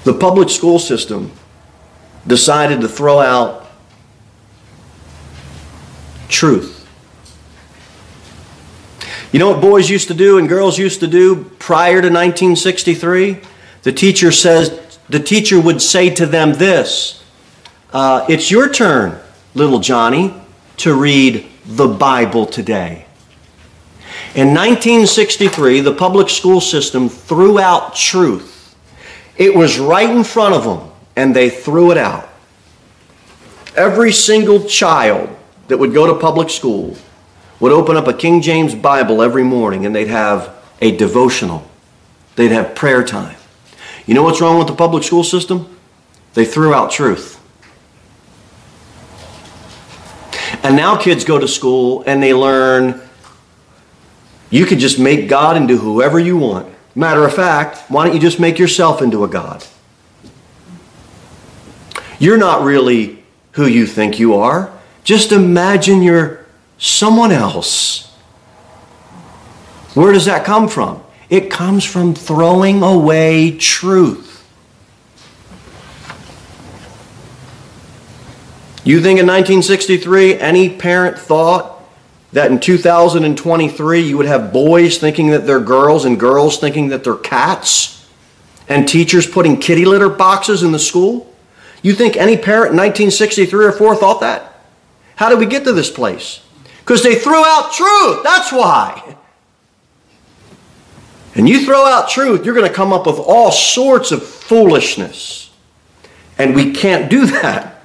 The 0.06 0.14
public 0.14 0.50
school 0.50 0.78
system 0.78 1.32
decided 2.28 2.80
to 2.82 2.88
throw 2.88 3.18
out 3.18 3.66
truth. 6.28 6.88
You 9.32 9.40
know 9.40 9.50
what 9.50 9.60
boys 9.60 9.90
used 9.90 10.06
to 10.06 10.14
do 10.14 10.38
and 10.38 10.48
girls 10.48 10.78
used 10.78 11.00
to 11.00 11.08
do 11.08 11.42
prior 11.58 12.00
to 12.00 12.06
1963? 12.06 13.40
The 13.82 13.90
teacher 13.90 14.30
says, 14.30 15.00
the 15.08 15.18
teacher 15.18 15.60
would 15.60 15.82
say 15.82 16.08
to 16.10 16.24
them 16.24 16.52
this 16.52 17.24
uh, 17.92 18.26
It's 18.28 18.48
your 18.48 18.72
turn, 18.72 19.18
little 19.54 19.80
Johnny, 19.80 20.32
to 20.76 20.94
read 20.94 21.48
the 21.64 21.88
Bible 21.88 22.46
today. 22.46 23.06
In 24.36 24.54
1963, 24.54 25.80
the 25.80 25.94
public 25.94 26.30
school 26.30 26.60
system 26.60 27.08
threw 27.08 27.58
out 27.58 27.96
truth. 27.96 28.55
It 29.36 29.54
was 29.54 29.78
right 29.78 30.08
in 30.08 30.24
front 30.24 30.54
of 30.54 30.64
them, 30.64 30.90
and 31.14 31.34
they 31.34 31.50
threw 31.50 31.90
it 31.90 31.98
out. 31.98 32.28
Every 33.76 34.12
single 34.12 34.64
child 34.64 35.28
that 35.68 35.78
would 35.78 35.92
go 35.92 36.06
to 36.06 36.18
public 36.18 36.50
school 36.50 36.96
would 37.60 37.72
open 37.72 37.96
up 37.96 38.06
a 38.06 38.12
King 38.12 38.40
James 38.40 38.74
Bible 38.74 39.22
every 39.22 39.42
morning 39.42 39.86
and 39.86 39.94
they'd 39.94 40.08
have 40.08 40.54
a 40.80 40.96
devotional. 40.96 41.68
They'd 42.36 42.52
have 42.52 42.74
prayer 42.74 43.02
time. 43.02 43.36
You 44.06 44.14
know 44.14 44.22
what's 44.22 44.40
wrong 44.40 44.58
with 44.58 44.68
the 44.68 44.74
public 44.74 45.02
school 45.02 45.24
system? 45.24 45.76
They 46.34 46.44
threw 46.44 46.74
out 46.74 46.90
truth. 46.90 47.40
And 50.62 50.76
now 50.76 50.96
kids 50.96 51.24
go 51.24 51.38
to 51.38 51.48
school 51.48 52.04
and 52.06 52.22
they 52.22 52.34
learn 52.34 53.00
you 54.50 54.64
can 54.64 54.78
just 54.78 54.98
make 54.98 55.28
God 55.28 55.56
into 55.56 55.76
whoever 55.76 56.18
you 56.18 56.36
want. 56.36 56.72
Matter 56.96 57.26
of 57.26 57.34
fact, 57.34 57.90
why 57.90 58.06
don't 58.06 58.14
you 58.14 58.20
just 58.20 58.40
make 58.40 58.58
yourself 58.58 59.02
into 59.02 59.22
a 59.22 59.28
God? 59.28 59.62
You're 62.18 62.38
not 62.38 62.62
really 62.62 63.22
who 63.52 63.66
you 63.66 63.86
think 63.86 64.18
you 64.18 64.34
are. 64.34 64.72
Just 65.04 65.30
imagine 65.30 66.02
you're 66.02 66.46
someone 66.78 67.32
else. 67.32 68.10
Where 69.92 70.10
does 70.10 70.24
that 70.24 70.46
come 70.46 70.68
from? 70.68 71.02
It 71.28 71.50
comes 71.50 71.84
from 71.84 72.14
throwing 72.14 72.82
away 72.82 73.58
truth. 73.58 74.42
You 78.84 79.02
think 79.02 79.18
in 79.18 79.26
1963 79.26 80.38
any 80.38 80.70
parent 80.70 81.18
thought 81.18 81.75
that 82.36 82.50
in 82.50 82.60
2023 82.60 84.00
you 84.00 84.16
would 84.16 84.26
have 84.26 84.52
boys 84.52 84.98
thinking 84.98 85.30
that 85.30 85.46
they're 85.46 85.58
girls 85.58 86.04
and 86.04 86.20
girls 86.20 86.58
thinking 86.58 86.88
that 86.88 87.02
they're 87.02 87.16
cats 87.16 88.06
and 88.68 88.86
teachers 88.86 89.26
putting 89.26 89.58
kitty 89.58 89.84
litter 89.84 90.08
boxes 90.08 90.62
in 90.62 90.72
the 90.72 90.78
school? 90.78 91.32
You 91.82 91.94
think 91.94 92.16
any 92.16 92.36
parent 92.36 92.72
in 92.72 92.76
1963 92.76 93.64
or 93.64 93.72
4 93.72 93.96
thought 93.96 94.20
that? 94.20 94.60
How 95.16 95.28
did 95.28 95.38
we 95.38 95.46
get 95.46 95.64
to 95.64 95.72
this 95.72 95.90
place? 95.90 96.42
Because 96.80 97.02
they 97.02 97.14
threw 97.14 97.42
out 97.44 97.72
truth. 97.72 98.22
That's 98.22 98.52
why 98.52 99.16
and 101.36 101.46
you 101.46 101.64
throw 101.66 101.84
out 101.84 102.08
truth, 102.08 102.46
you're 102.46 102.54
going 102.54 102.66
to 102.66 102.72
come 102.72 102.94
up 102.94 103.06
with 103.06 103.18
all 103.18 103.52
sorts 103.52 104.10
of 104.10 104.24
foolishness. 104.24 105.50
And 106.38 106.54
we 106.54 106.72
can't 106.72 107.10
do 107.10 107.26
that. 107.26 107.82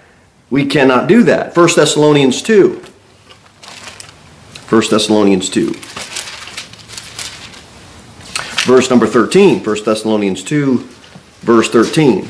We 0.50 0.66
cannot 0.66 1.08
do 1.08 1.24
that. 1.24 1.56
1 1.56 1.70
Thessalonians 1.76 2.42
2. 2.42 2.82
1 4.72 4.82
Thessalonians 4.90 5.50
2. 5.50 5.74
Verse 8.64 8.90
number 8.90 9.06
13. 9.06 9.62
1 9.62 9.84
Thessalonians 9.84 10.46
2, 10.46 10.78
verse 11.42 11.70
13. 11.70 12.26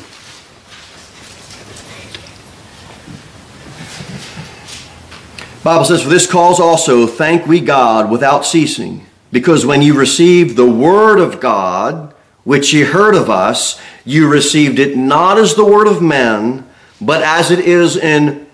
Bible 5.63 5.85
says, 5.85 6.01
For 6.01 6.09
this 6.09 6.25
cause 6.25 6.59
also 6.59 7.05
thank 7.05 7.45
we 7.45 7.59
God 7.59 8.09
without 8.09 8.43
ceasing 8.43 9.05
because 9.31 9.63
when 9.63 9.83
you 9.83 9.93
received 9.93 10.55
the 10.55 10.65
word 10.65 11.19
of 11.19 11.39
God, 11.39 12.11
which 12.43 12.73
ye 12.73 12.81
heard 12.81 13.13
of 13.13 13.29
us, 13.29 13.79
you 14.03 14.27
received 14.27 14.79
it 14.79 14.97
not 14.97 15.37
as 15.37 15.53
the 15.53 15.63
word 15.63 15.85
of 15.85 16.01
men, 16.01 16.67
but 16.99 17.21
as 17.21 17.51
it 17.51 17.59
is 17.59 17.95
in 17.95 18.47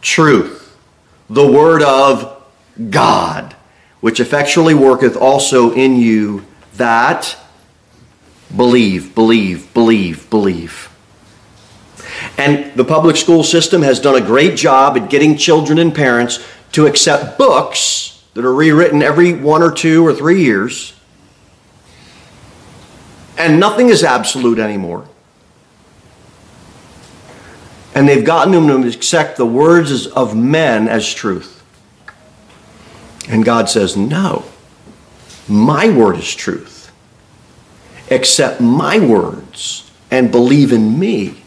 truth, 0.00 0.76
the 1.30 1.46
word 1.46 1.80
of 1.80 2.33
God, 2.90 3.54
which 4.00 4.20
effectually 4.20 4.74
worketh 4.74 5.16
also 5.16 5.72
in 5.72 5.96
you 5.96 6.44
that 6.76 7.36
believe, 8.54 9.14
believe, 9.14 9.72
believe, 9.74 10.28
believe. 10.30 10.90
And 12.36 12.74
the 12.74 12.84
public 12.84 13.16
school 13.16 13.42
system 13.44 13.82
has 13.82 14.00
done 14.00 14.20
a 14.20 14.24
great 14.24 14.56
job 14.56 14.96
at 14.96 15.10
getting 15.10 15.36
children 15.36 15.78
and 15.78 15.94
parents 15.94 16.44
to 16.72 16.86
accept 16.86 17.38
books 17.38 18.24
that 18.34 18.44
are 18.44 18.54
rewritten 18.54 19.02
every 19.02 19.32
one 19.32 19.62
or 19.62 19.70
two 19.70 20.04
or 20.04 20.12
three 20.12 20.42
years. 20.42 20.94
And 23.38 23.58
nothing 23.58 23.88
is 23.88 24.02
absolute 24.02 24.58
anymore. 24.58 25.08
And 27.94 28.08
they've 28.08 28.24
gotten 28.24 28.52
them 28.52 28.82
to 28.82 28.88
accept 28.88 29.36
the 29.36 29.46
words 29.46 30.06
of 30.08 30.36
men 30.36 30.88
as 30.88 31.12
truth. 31.12 31.63
And 33.28 33.44
God 33.44 33.68
says, 33.68 33.96
No, 33.96 34.44
my 35.48 35.88
word 35.88 36.16
is 36.16 36.34
truth. 36.34 36.92
Accept 38.10 38.60
my 38.60 38.98
words 38.98 39.90
and 40.10 40.30
believe 40.30 40.72
in 40.72 40.98
me. 40.98 41.42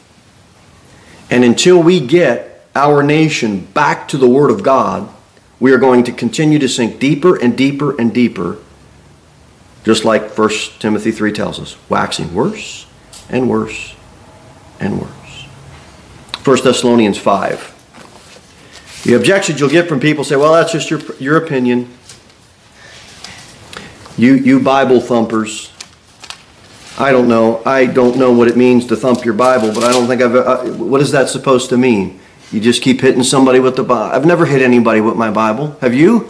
And 1.29 1.43
until 1.43 1.81
we 1.81 1.99
get 1.99 2.65
our 2.75 3.03
nation 3.03 3.65
back 3.65 4.07
to 4.09 4.17
the 4.17 4.29
Word 4.29 4.49
of 4.49 4.63
God, 4.63 5.09
we 5.59 5.71
are 5.73 5.77
going 5.77 6.03
to 6.05 6.11
continue 6.11 6.59
to 6.59 6.69
sink 6.69 6.99
deeper 6.99 7.35
and 7.35 7.57
deeper 7.57 7.99
and 7.99 8.13
deeper, 8.13 8.57
just 9.83 10.05
like 10.05 10.37
1 10.37 10.49
Timothy 10.79 11.11
3 11.11 11.31
tells 11.31 11.59
us, 11.59 11.75
waxing 11.89 12.33
worse 12.33 12.85
and 13.29 13.49
worse 13.49 13.95
and 14.79 15.01
worse. 15.01 15.45
1 16.43 16.63
Thessalonians 16.63 17.17
5. 17.17 17.76
The 19.07 19.13
objections 19.13 19.61
you'll 19.61 19.69
get 19.69 19.87
from 19.87 20.01
people 20.01 20.25
say, 20.25 20.35
well, 20.35 20.51
that's 20.51 20.73
just 20.73 20.89
your, 20.89 20.99
your 21.17 21.37
opinion. 21.37 21.87
You, 24.17 24.33
you 24.33 24.59
Bible 24.59 24.99
thumpers. 24.99 25.71
I 26.99 27.13
don't 27.13 27.29
know. 27.29 27.63
I 27.65 27.85
don't 27.85 28.17
know 28.17 28.33
what 28.33 28.49
it 28.49 28.57
means 28.57 28.85
to 28.87 28.97
thump 28.97 29.23
your 29.23 29.33
Bible, 29.33 29.73
but 29.73 29.85
I 29.85 29.93
don't 29.93 30.07
think 30.07 30.21
I've. 30.21 30.35
Uh, 30.35 30.65
what 30.73 30.99
is 30.99 31.11
that 31.13 31.29
supposed 31.29 31.69
to 31.69 31.77
mean? 31.77 32.19
You 32.51 32.59
just 32.59 32.81
keep 32.81 32.99
hitting 32.99 33.23
somebody 33.23 33.61
with 33.61 33.77
the 33.77 33.83
Bible. 33.83 34.13
I've 34.13 34.25
never 34.25 34.45
hit 34.45 34.61
anybody 34.61 34.99
with 34.99 35.15
my 35.15 35.31
Bible. 35.31 35.77
Have 35.79 35.93
you? 35.93 36.29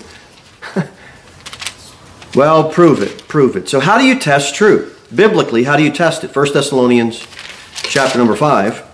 well, 2.36 2.70
prove 2.70 3.02
it. 3.02 3.28
Prove 3.28 3.56
it. 3.56 3.68
So 3.70 3.80
how 3.80 3.98
do 3.98 4.06
you 4.06 4.20
test 4.20 4.54
truth? 4.54 5.10
Biblically, 5.16 5.64
how 5.64 5.78
do 5.78 5.84
you 5.84 5.92
test 5.92 6.24
it? 6.24 6.36
1 6.36 6.54
Thessalonians 6.54 7.26
chapter 7.82 8.20
number 8.20 8.36
5, 8.36 8.86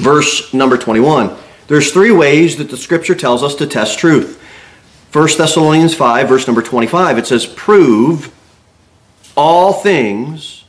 verse 0.00 0.52
number 0.52 0.76
21. 0.76 1.34
There's 1.70 1.92
three 1.92 2.10
ways 2.10 2.56
that 2.56 2.68
the 2.68 2.76
scripture 2.76 3.14
tells 3.14 3.44
us 3.44 3.54
to 3.54 3.66
test 3.66 3.96
truth. 3.96 4.42
1 5.12 5.28
Thessalonians 5.38 5.94
5, 5.94 6.28
verse 6.28 6.48
number 6.48 6.62
25, 6.62 7.16
it 7.16 7.28
says, 7.28 7.46
Prove 7.46 8.34
all 9.36 9.72
things, 9.72 10.64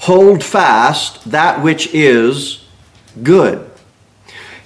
hold 0.00 0.44
fast 0.44 1.30
that 1.30 1.62
which 1.62 1.94
is 1.94 2.66
good. 3.22 3.66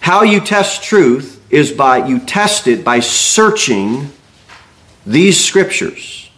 How 0.00 0.24
you 0.24 0.40
test 0.40 0.82
truth 0.82 1.40
is 1.50 1.70
by 1.70 2.04
you 2.04 2.18
test 2.18 2.66
it 2.66 2.82
by 2.82 2.98
searching 2.98 4.10
these 5.06 5.38
scriptures 5.38 6.28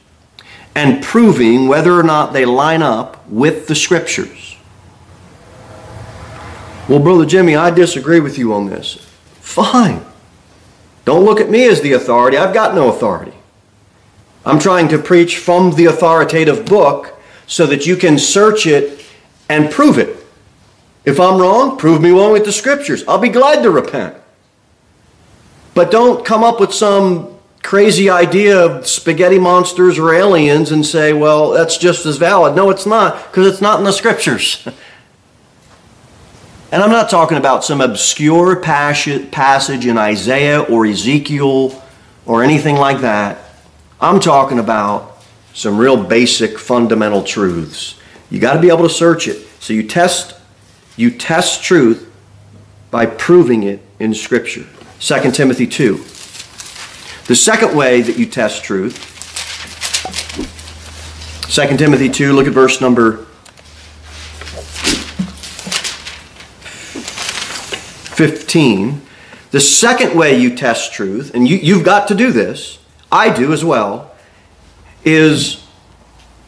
and 0.74 1.02
proving 1.02 1.68
whether 1.68 1.98
or 1.98 2.02
not 2.02 2.34
they 2.34 2.44
line 2.44 2.82
up 2.82 3.26
with 3.30 3.66
the 3.66 3.74
scriptures. 3.74 4.58
Well, 6.86 6.98
Brother 6.98 7.24
Jimmy, 7.24 7.56
I 7.56 7.70
disagree 7.70 8.20
with 8.20 8.36
you 8.36 8.52
on 8.52 8.66
this. 8.66 9.07
Fine. 9.48 10.04
Don't 11.06 11.24
look 11.24 11.40
at 11.40 11.48
me 11.48 11.66
as 11.66 11.80
the 11.80 11.94
authority. 11.94 12.36
I've 12.36 12.52
got 12.52 12.74
no 12.74 12.90
authority. 12.90 13.32
I'm 14.44 14.58
trying 14.58 14.88
to 14.88 14.98
preach 14.98 15.38
from 15.38 15.74
the 15.74 15.86
authoritative 15.86 16.66
book 16.66 17.18
so 17.46 17.64
that 17.66 17.86
you 17.86 17.96
can 17.96 18.18
search 18.18 18.66
it 18.66 19.02
and 19.48 19.70
prove 19.70 19.96
it. 19.96 20.14
If 21.06 21.18
I'm 21.18 21.40
wrong, 21.40 21.78
prove 21.78 22.02
me 22.02 22.10
wrong 22.10 22.32
with 22.32 22.44
the 22.44 22.52
scriptures. 22.52 23.02
I'll 23.08 23.18
be 23.18 23.30
glad 23.30 23.62
to 23.62 23.70
repent. 23.70 24.16
But 25.72 25.90
don't 25.90 26.26
come 26.26 26.44
up 26.44 26.60
with 26.60 26.74
some 26.74 27.34
crazy 27.62 28.10
idea 28.10 28.60
of 28.60 28.86
spaghetti 28.86 29.38
monsters 29.38 29.98
or 29.98 30.12
aliens 30.12 30.70
and 30.72 30.84
say, 30.84 31.14
well, 31.14 31.52
that's 31.52 31.78
just 31.78 32.04
as 32.04 32.18
valid. 32.18 32.54
No, 32.54 32.68
it's 32.68 32.84
not, 32.84 33.30
because 33.30 33.46
it's 33.46 33.62
not 33.62 33.78
in 33.78 33.86
the 33.86 33.92
scriptures. 33.92 34.68
and 36.70 36.82
I'm 36.82 36.90
not 36.90 37.10
talking 37.10 37.38
about 37.38 37.64
some 37.64 37.80
obscure 37.80 38.56
passage 38.56 39.86
in 39.86 39.98
Isaiah 39.98 40.60
or 40.62 40.86
Ezekiel 40.86 41.82
or 42.26 42.42
anything 42.42 42.76
like 42.76 43.00
that. 43.00 43.38
I'm 44.00 44.20
talking 44.20 44.58
about 44.58 45.22
some 45.54 45.78
real 45.78 46.02
basic 46.02 46.58
fundamental 46.58 47.22
truths. 47.22 47.98
You 48.30 48.38
got 48.38 48.54
to 48.54 48.60
be 48.60 48.68
able 48.68 48.84
to 48.84 48.90
search 48.90 49.28
it. 49.28 49.46
So 49.60 49.72
you 49.72 49.82
test 49.82 50.34
you 50.96 51.10
test 51.10 51.62
truth 51.62 52.12
by 52.90 53.06
proving 53.06 53.62
it 53.62 53.80
in 54.00 54.14
scripture. 54.14 54.66
2 55.00 55.30
Timothy 55.30 55.66
2 55.66 56.04
the 57.28 57.36
second 57.36 57.76
way 57.76 58.00
that 58.00 58.16
you 58.16 58.24
test 58.24 58.64
truth, 58.64 59.04
2 61.50 61.76
Timothy 61.76 62.08
2, 62.08 62.32
look 62.32 62.46
at 62.46 62.54
verse 62.54 62.80
number 62.80 63.26
15. 68.18 69.00
The 69.50 69.60
second 69.60 70.14
way 70.18 70.38
you 70.38 70.54
test 70.54 70.92
truth, 70.92 71.34
and 71.34 71.48
you, 71.48 71.56
you've 71.56 71.84
got 71.84 72.08
to 72.08 72.14
do 72.14 72.30
this, 72.30 72.78
I 73.10 73.34
do 73.34 73.52
as 73.52 73.64
well, 73.64 74.14
is 75.04 75.64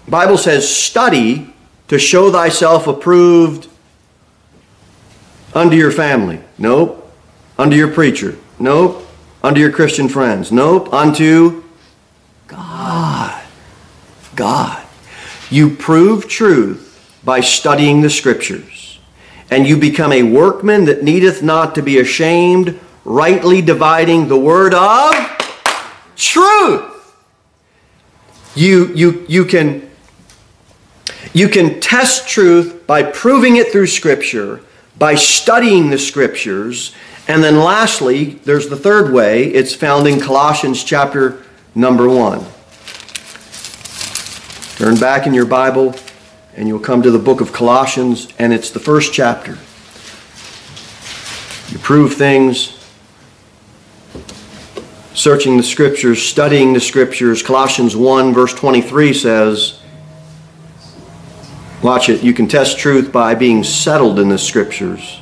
Bible 0.06 0.36
says 0.36 0.68
study 0.68 1.54
to 1.88 1.98
show 1.98 2.30
thyself 2.30 2.86
approved 2.86 3.68
unto 5.54 5.76
your 5.76 5.90
family. 5.90 6.40
Nope. 6.58 6.96
Unto 7.56 7.76
your 7.76 7.90
preacher. 7.90 8.36
Nope 8.58 9.06
unto 9.42 9.60
your 9.60 9.72
Christian 9.72 10.08
friends. 10.08 10.52
Nope, 10.52 10.92
unto 10.92 11.64
God. 12.46 13.42
God. 14.36 14.86
You 15.50 15.70
prove 15.70 16.28
truth 16.28 17.20
by 17.24 17.40
studying 17.40 18.00
the 18.00 18.10
Scriptures, 18.10 18.79
and 19.50 19.66
you 19.66 19.76
become 19.76 20.12
a 20.12 20.22
workman 20.22 20.84
that 20.84 21.02
needeth 21.02 21.42
not 21.42 21.74
to 21.74 21.82
be 21.82 21.98
ashamed, 21.98 22.78
rightly 23.04 23.60
dividing 23.60 24.28
the 24.28 24.38
word 24.38 24.72
of 24.72 25.12
truth. 26.16 26.86
You, 28.54 28.94
you, 28.94 29.26
you, 29.28 29.44
can, 29.44 29.90
you 31.32 31.48
can 31.48 31.80
test 31.80 32.28
truth 32.28 32.86
by 32.86 33.02
proving 33.02 33.56
it 33.56 33.72
through 33.72 33.88
Scripture, 33.88 34.60
by 34.98 35.14
studying 35.16 35.90
the 35.90 35.98
Scriptures, 35.98 36.94
and 37.26 37.42
then 37.42 37.58
lastly, 37.58 38.40
there's 38.44 38.68
the 38.68 38.76
third 38.76 39.12
way. 39.12 39.44
It's 39.44 39.74
found 39.74 40.06
in 40.06 40.20
Colossians 40.20 40.82
chapter 40.82 41.44
number 41.74 42.08
1. 42.08 42.44
Turn 44.76 44.98
back 44.98 45.26
in 45.26 45.34
your 45.34 45.46
Bible 45.46 45.94
and 46.56 46.66
you'll 46.66 46.80
come 46.80 47.02
to 47.02 47.10
the 47.10 47.18
book 47.18 47.40
of 47.40 47.52
Colossians, 47.52 48.28
and 48.38 48.52
it's 48.52 48.70
the 48.70 48.80
first 48.80 49.12
chapter. 49.12 49.52
You 51.72 51.78
prove 51.78 52.14
things, 52.14 52.76
searching 55.14 55.56
the 55.56 55.62
scriptures, 55.62 56.22
studying 56.22 56.72
the 56.72 56.80
scriptures. 56.80 57.42
Colossians 57.42 57.94
1, 57.94 58.34
verse 58.34 58.54
23 58.54 59.12
says, 59.12 59.80
Watch 61.82 62.08
it, 62.08 62.22
you 62.22 62.34
can 62.34 62.48
test 62.48 62.78
truth 62.78 63.10
by 63.10 63.34
being 63.34 63.64
settled 63.64 64.18
in 64.18 64.28
the 64.28 64.38
scriptures. 64.38 65.20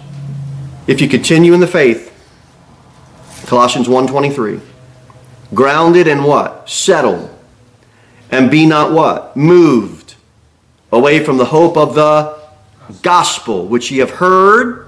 If 0.87 1.01
you 1.01 1.09
continue 1.09 1.53
in 1.53 1.61
the 1.61 1.67
faith, 1.67 2.07
Colossians 3.47 3.87
1.23, 3.87 4.61
grounded 5.55 6.09
and 6.09 6.25
what? 6.25 6.69
Settled. 6.69 7.35
And 8.31 8.51
be 8.51 8.67
not 8.67 8.93
what? 8.93 9.37
Moved 9.37 9.98
away 10.93 11.25
from 11.25 11.37
the 11.37 11.45
hope 11.45 11.77
of 11.77 11.95
the 11.95 12.39
gospel, 13.03 13.67
which 13.67 13.91
ye 13.91 13.99
have 13.99 14.11
heard, 14.11 14.87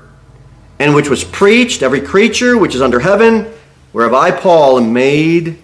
and 0.79 0.95
which 0.95 1.11
was 1.11 1.23
preached, 1.25 1.83
every 1.83 2.01
creature 2.01 2.57
which 2.57 2.75
is 2.75 2.81
under 2.81 3.01
heaven, 3.01 3.53
whereof 3.93 4.15
I, 4.15 4.31
Paul, 4.31 4.79
am 4.79 4.93
made 4.93 5.59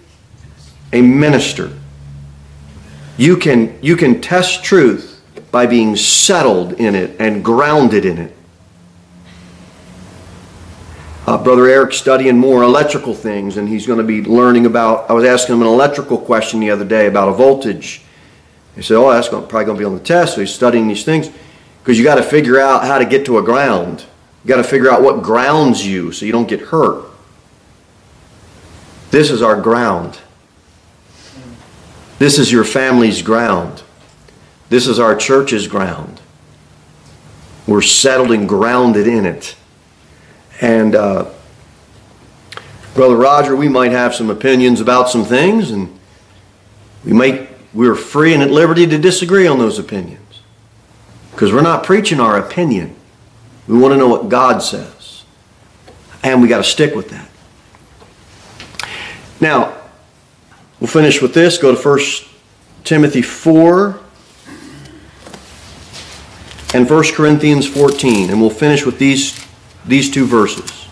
a 0.93 1.01
minister. 1.01 1.71
You 3.17 3.37
can, 3.37 3.77
you 3.81 3.95
can 3.95 4.21
test 4.21 4.63
truth 4.63 5.21
by 5.51 5.65
being 5.65 5.95
settled 5.95 6.73
in 6.73 6.93
it 6.93 7.19
and 7.19 7.43
grounded 7.43 8.05
in 8.05 8.17
it. 8.19 8.33
Uh, 11.25 11.37
Brother 11.43 11.67
Eric's 11.67 11.97
studying 11.97 12.37
more 12.37 12.63
electrical 12.63 13.13
things, 13.13 13.57
and 13.57 13.67
he's 13.67 13.85
going 13.85 13.97
to 13.97 14.05
be 14.05 14.23
learning 14.23 14.65
about. 14.65 15.09
I 15.09 15.13
was 15.13 15.25
asking 15.25 15.55
him 15.55 15.61
an 15.61 15.67
electrical 15.67 16.17
question 16.17 16.61
the 16.61 16.69
other 16.69 16.85
day 16.85 17.07
about 17.07 17.27
a 17.27 17.33
voltage. 17.33 18.01
He 18.77 18.83
said, 18.83 18.95
"Oh, 18.95 19.11
that's 19.11 19.27
probably 19.27 19.65
going 19.65 19.75
to 19.75 19.79
be 19.79 19.85
on 19.85 19.95
the 19.95 19.99
test." 19.99 20.35
So 20.35 20.41
he's 20.41 20.53
studying 20.53 20.87
these 20.87 21.03
things 21.03 21.29
because 21.83 21.97
you 21.97 22.05
got 22.05 22.15
to 22.15 22.23
figure 22.23 22.59
out 22.59 22.83
how 22.83 22.99
to 22.99 23.05
get 23.05 23.25
to 23.25 23.39
a 23.39 23.43
ground. 23.43 24.05
You 24.43 24.47
got 24.47 24.57
to 24.57 24.63
figure 24.63 24.89
out 24.89 25.01
what 25.01 25.23
grounds 25.23 25.85
you 25.85 26.11
so 26.11 26.25
you 26.25 26.31
don't 26.31 26.47
get 26.47 26.61
hurt. 26.61 27.05
This 29.09 29.31
is 29.31 29.41
our 29.41 29.59
ground. 29.59 30.19
This 32.19 32.37
is 32.37 32.51
your 32.51 32.63
family's 32.63 33.21
ground. 33.23 33.81
This 34.69 34.85
is 34.85 34.99
our 34.99 35.15
church's 35.15 35.67
ground. 35.67 36.21
We're 37.65 37.81
settled 37.81 38.31
and 38.31 38.47
grounded 38.47 39.07
in 39.07 39.25
it. 39.25 39.55
And 40.61 40.93
uh, 40.93 41.31
Brother 42.93 43.15
Roger, 43.15 43.55
we 43.55 43.69
might 43.69 43.91
have 43.91 44.13
some 44.13 44.29
opinions 44.29 44.81
about 44.81 45.09
some 45.09 45.23
things, 45.23 45.71
and 45.71 45.97
we 47.05 47.13
might 47.13 47.46
we're 47.77 47.93
free 47.93 48.33
and 48.33 48.41
at 48.41 48.49
liberty 48.49 48.87
to 48.87 48.97
disagree 48.97 49.45
on 49.45 49.59
those 49.59 49.77
opinions. 49.77 50.41
Because 51.29 51.53
we're 51.53 51.61
not 51.61 51.83
preaching 51.83 52.19
our 52.19 52.35
opinion. 52.35 52.95
We 53.67 53.77
want 53.77 53.93
to 53.93 53.97
know 53.97 54.07
what 54.07 54.29
God 54.29 54.63
says. 54.63 55.23
And 56.23 56.41
we 56.41 56.47
got 56.47 56.57
to 56.57 56.63
stick 56.63 56.95
with 56.95 57.11
that. 57.11 57.29
Now, 59.39 59.77
we'll 60.79 60.87
finish 60.87 61.21
with 61.21 61.35
this. 61.35 61.59
Go 61.59 61.75
to 61.75 61.79
1 61.79 61.99
Timothy 62.83 63.21
4 63.21 63.99
and 66.73 66.89
1 66.89 67.03
Corinthians 67.13 67.67
14. 67.67 68.31
And 68.31 68.41
we'll 68.41 68.49
finish 68.49 68.87
with 68.87 68.97
these 68.97 69.45
these 69.85 70.09
two 70.09 70.25
verses. 70.25 70.87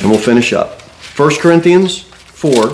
And 0.00 0.10
we'll 0.10 0.18
finish 0.18 0.54
up. 0.54 0.80
1 0.80 1.36
Corinthians 1.36 2.00
4, 2.00 2.70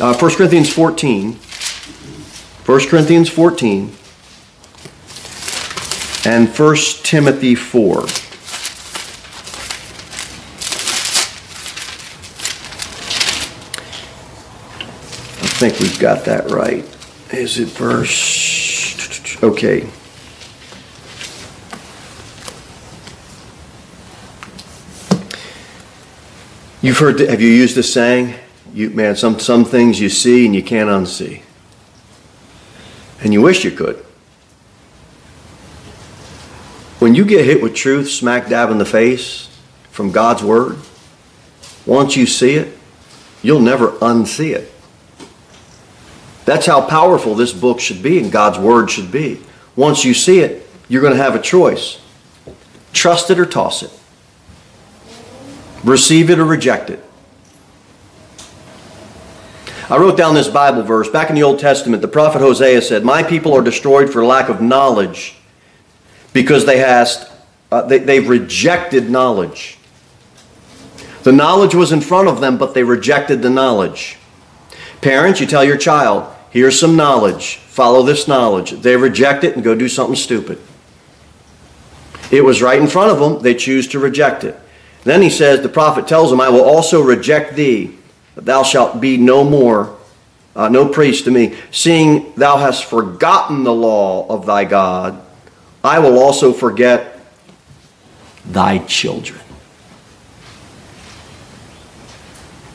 uh, 0.00 0.16
1 0.16 0.34
Corinthians 0.36 0.72
14, 0.72 1.32
1 1.32 2.80
Corinthians 2.88 3.28
14, 3.28 3.92
and 6.24 6.48
1 6.48 6.76
Timothy 7.02 7.54
4. 7.54 8.02
I 15.40 15.60
think 15.60 15.80
we've 15.80 15.98
got 15.98 16.24
that 16.26 16.50
right. 16.50 16.84
Is 17.32 17.58
it 17.58 17.68
verse? 17.68 19.42
Okay. 19.42 19.88
You've 26.80 26.98
heard, 26.98 27.18
have 27.18 27.40
you 27.40 27.48
used 27.48 27.74
this 27.74 27.92
saying? 27.92 28.36
You, 28.72 28.90
man, 28.90 29.16
some, 29.16 29.38
some 29.38 29.64
things 29.64 30.00
you 30.00 30.08
see 30.08 30.46
and 30.46 30.54
you 30.54 30.62
can't 30.62 30.88
unsee. 30.88 31.42
And 33.20 33.32
you 33.32 33.42
wish 33.42 33.64
you 33.64 33.70
could. 33.70 33.96
When 36.98 37.14
you 37.14 37.24
get 37.24 37.44
hit 37.44 37.62
with 37.62 37.74
truth 37.74 38.10
smack 38.10 38.48
dab 38.48 38.70
in 38.70 38.78
the 38.78 38.84
face 38.84 39.48
from 39.90 40.10
God's 40.10 40.42
Word, 40.42 40.78
once 41.86 42.16
you 42.16 42.26
see 42.26 42.54
it, 42.54 42.76
you'll 43.42 43.60
never 43.60 43.92
unsee 43.92 44.54
it. 44.54 44.72
That's 46.44 46.66
how 46.66 46.86
powerful 46.86 47.34
this 47.34 47.52
book 47.52 47.78
should 47.78 48.02
be 48.02 48.18
and 48.18 48.32
God's 48.32 48.58
Word 48.58 48.90
should 48.90 49.12
be. 49.12 49.40
Once 49.76 50.04
you 50.04 50.14
see 50.14 50.40
it, 50.40 50.68
you're 50.88 51.02
going 51.02 51.16
to 51.16 51.22
have 51.22 51.34
a 51.34 51.40
choice. 51.40 52.00
Trust 52.92 53.30
it 53.30 53.38
or 53.38 53.46
toss 53.46 53.82
it. 53.82 53.90
Receive 55.84 56.30
it 56.30 56.38
or 56.38 56.44
reject 56.44 56.90
it. 56.90 57.04
I 59.90 59.96
wrote 59.96 60.18
down 60.18 60.34
this 60.34 60.48
Bible 60.48 60.82
verse. 60.82 61.08
Back 61.08 61.30
in 61.30 61.34
the 61.34 61.42
Old 61.42 61.58
Testament, 61.58 62.02
the 62.02 62.08
prophet 62.08 62.40
Hosea 62.40 62.82
said, 62.82 63.04
My 63.04 63.22
people 63.22 63.54
are 63.54 63.62
destroyed 63.62 64.12
for 64.12 64.24
lack 64.24 64.50
of 64.50 64.60
knowledge 64.60 65.34
because 66.34 66.66
they, 66.66 66.78
has, 66.78 67.30
uh, 67.72 67.82
they, 67.82 67.98
they've 67.98 68.28
rejected 68.28 69.10
knowledge. 69.10 69.78
The 71.22 71.32
knowledge 71.32 71.74
was 71.74 71.90
in 71.90 72.02
front 72.02 72.28
of 72.28 72.40
them, 72.40 72.58
but 72.58 72.74
they 72.74 72.84
rejected 72.84 73.40
the 73.40 73.50
knowledge. 73.50 74.18
Parents, 75.00 75.40
you 75.40 75.46
tell 75.46 75.64
your 75.64 75.78
child, 75.78 76.34
here's 76.50 76.78
some 76.78 76.96
knowledge. 76.96 77.56
Follow 77.56 78.02
this 78.02 78.28
knowledge. 78.28 78.72
They 78.72 78.96
reject 78.96 79.42
it 79.42 79.54
and 79.54 79.64
go 79.64 79.74
do 79.74 79.88
something 79.88 80.16
stupid. 80.16 80.58
It 82.30 82.44
was 82.44 82.60
right 82.60 82.80
in 82.80 82.88
front 82.88 83.10
of 83.10 83.18
them. 83.18 83.42
They 83.42 83.54
choose 83.54 83.88
to 83.88 83.98
reject 83.98 84.44
it. 84.44 84.58
Then 85.04 85.22
he 85.22 85.30
says, 85.30 85.62
the 85.62 85.68
prophet 85.68 86.06
tells 86.06 86.30
them, 86.30 86.40
I 86.40 86.50
will 86.50 86.64
also 86.64 87.00
reject 87.00 87.54
thee. 87.54 87.97
Thou 88.44 88.62
shalt 88.62 89.00
be 89.00 89.16
no 89.16 89.44
more, 89.44 89.96
uh, 90.54 90.68
no 90.68 90.88
priest 90.88 91.24
to 91.24 91.30
me. 91.30 91.56
Seeing 91.70 92.32
thou 92.34 92.56
hast 92.56 92.84
forgotten 92.84 93.64
the 93.64 93.74
law 93.74 94.26
of 94.28 94.46
thy 94.46 94.64
God, 94.64 95.20
I 95.82 95.98
will 95.98 96.18
also 96.18 96.52
forget 96.52 97.20
thy 98.44 98.78
children. 98.78 99.40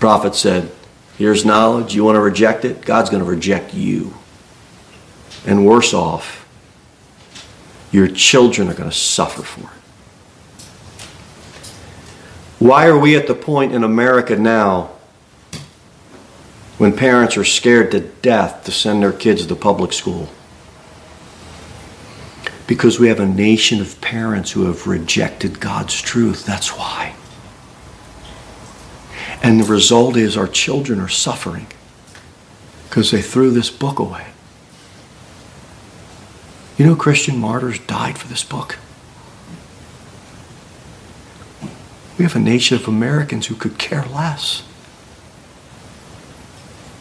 prophet 0.03 0.35
said, 0.35 0.69
Here's 1.17 1.45
knowledge. 1.45 1.95
You 1.95 2.03
want 2.03 2.17
to 2.17 2.19
reject 2.19 2.65
it? 2.65 2.81
God's 2.81 3.09
going 3.09 3.23
to 3.23 3.29
reject 3.29 3.73
you. 3.73 4.13
And 5.47 5.65
worse 5.65 5.93
off, 5.93 6.45
your 7.89 8.09
children 8.09 8.67
are 8.67 8.73
going 8.73 8.89
to 8.89 8.95
suffer 8.95 9.43
for 9.43 9.61
it. 9.61 9.81
Why 12.59 12.87
are 12.87 12.99
we 12.99 13.15
at 13.15 13.27
the 13.27 13.33
point 13.33 13.71
in 13.71 13.85
America 13.85 14.35
now 14.35 14.91
when 16.83 16.91
parents 16.91 17.37
are 17.37 17.45
scared 17.45 17.91
to 17.91 18.01
death 18.01 18.65
to 18.65 18.69
send 18.69 19.01
their 19.01 19.13
kids 19.13 19.45
to 19.45 19.55
public 19.55 19.93
school? 19.93 20.27
Because 22.67 22.99
we 22.99 23.07
have 23.07 23.21
a 23.21 23.25
nation 23.25 23.79
of 23.79 24.01
parents 24.01 24.51
who 24.51 24.65
have 24.65 24.85
rejected 24.85 25.61
God's 25.61 26.01
truth. 26.01 26.45
That's 26.45 26.77
why. 26.77 27.15
And 29.41 29.61
the 29.61 29.63
result 29.63 30.17
is 30.17 30.35
our 30.35 30.45
children 30.45 30.99
are 30.99 31.07
suffering 31.07 31.67
because 32.89 33.11
they 33.11 33.21
threw 33.21 33.51
this 33.51 33.69
book 33.69 33.99
away. 33.99 34.27
You 36.77 36.85
know, 36.85 36.97
Christian 36.97 37.37
martyrs 37.37 37.79
died 37.79 38.17
for 38.17 38.27
this 38.27 38.43
book. 38.43 38.77
We 42.17 42.25
have 42.25 42.35
a 42.35 42.39
nation 42.39 42.75
of 42.75 42.89
Americans 42.89 43.47
who 43.47 43.55
could 43.55 43.77
care 43.77 44.03
less. 44.03 44.63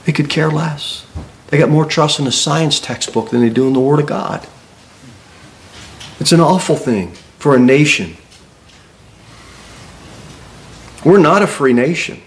They 0.04 0.12
could 0.12 0.28
care 0.28 0.50
less. 0.50 1.06
They 1.48 1.58
got 1.58 1.68
more 1.68 1.84
trust 1.84 2.18
in 2.18 2.26
a 2.26 2.32
science 2.32 2.80
textbook 2.80 3.30
than 3.30 3.40
they 3.40 3.50
do 3.50 3.66
in 3.66 3.72
the 3.72 3.80
Word 3.80 4.00
of 4.00 4.06
God. 4.06 4.46
It's 6.18 6.32
an 6.32 6.40
awful 6.40 6.76
thing 6.76 7.12
for 7.38 7.54
a 7.54 7.58
nation. 7.58 8.16
We're 11.04 11.18
not 11.18 11.42
a 11.42 11.46
free 11.46 11.72
nation. 11.72 12.22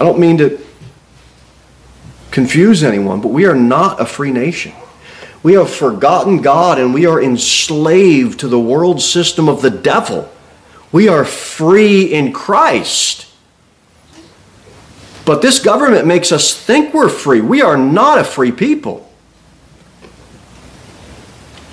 I 0.00 0.04
don't 0.04 0.18
mean 0.18 0.38
to 0.38 0.64
confuse 2.30 2.82
anyone, 2.82 3.20
but 3.20 3.28
we 3.28 3.46
are 3.46 3.54
not 3.54 4.00
a 4.00 4.06
free 4.06 4.30
nation. 4.30 4.72
We 5.42 5.54
have 5.54 5.70
forgotten 5.70 6.40
God 6.40 6.78
and 6.78 6.94
we 6.94 7.06
are 7.06 7.22
enslaved 7.22 8.40
to 8.40 8.48
the 8.48 8.58
world 8.60 9.00
system 9.00 9.48
of 9.48 9.62
the 9.62 9.70
devil. 9.70 10.30
We 10.90 11.08
are 11.08 11.24
free 11.24 12.12
in 12.12 12.32
Christ. 12.32 13.27
But 15.28 15.42
this 15.42 15.58
government 15.58 16.06
makes 16.06 16.32
us 16.32 16.58
think 16.58 16.94
we're 16.94 17.10
free. 17.10 17.42
We 17.42 17.60
are 17.60 17.76
not 17.76 18.16
a 18.16 18.24
free 18.24 18.50
people. 18.50 19.06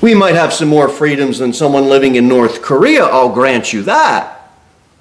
We 0.01 0.13
might 0.13 0.35
have 0.35 0.51
some 0.51 0.67
more 0.67 0.89
freedoms 0.89 1.39
than 1.39 1.53
someone 1.53 1.87
living 1.87 2.15
in 2.15 2.27
North 2.27 2.61
Korea, 2.61 3.05
I'll 3.05 3.33
grant 3.33 3.71
you 3.71 3.83
that. 3.83 4.51